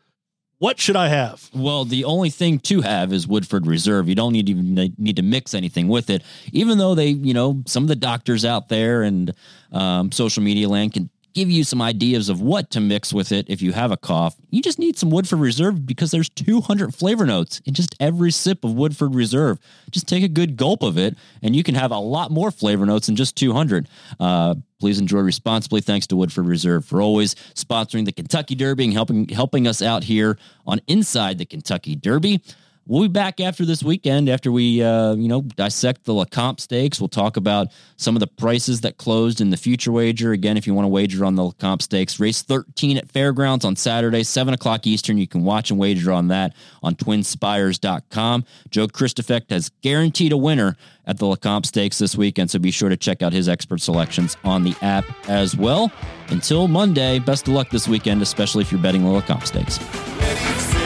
[0.59, 1.49] What should I have?
[1.53, 4.09] Well, the only thing to have is Woodford Reserve.
[4.09, 7.33] You don't need to even need to mix anything with it, even though they, you
[7.33, 9.33] know, some of the doctors out there and
[9.71, 13.45] um, social media land can give you some ideas of what to mix with it
[13.49, 14.35] if you have a cough.
[14.49, 18.65] You just need some Woodford Reserve because there's 200 flavor notes in just every sip
[18.65, 19.57] of Woodford Reserve.
[19.89, 22.85] Just take a good gulp of it, and you can have a lot more flavor
[22.85, 23.87] notes than just 200.
[24.19, 25.79] Uh, please enjoy responsibly.
[25.79, 30.03] Thanks to Woodford Reserve for always sponsoring the Kentucky Derby and helping helping us out
[30.03, 30.37] here
[30.67, 32.41] on Inside the Kentucky Derby.
[32.89, 36.99] We'll be back after this weekend after we, uh, you know, dissect the Lecomte stakes.
[36.99, 37.67] We'll talk about
[37.97, 40.31] some of the prices that closed in the future wager.
[40.31, 43.75] Again, if you want to wager on the Lecomte stakes, race 13 at Fairgrounds on
[43.75, 45.19] Saturday, 7 o'clock Eastern.
[45.19, 48.45] You can watch and wager on that on twinspires.com.
[48.71, 50.75] Joe Kristufek has guaranteed a winner
[51.05, 54.35] at the Lecomte stakes this weekend, so be sure to check out his expert selections
[54.43, 55.91] on the app as well.
[56.29, 60.78] Until Monday, best of luck this weekend, especially if you're betting the Lecomte stakes.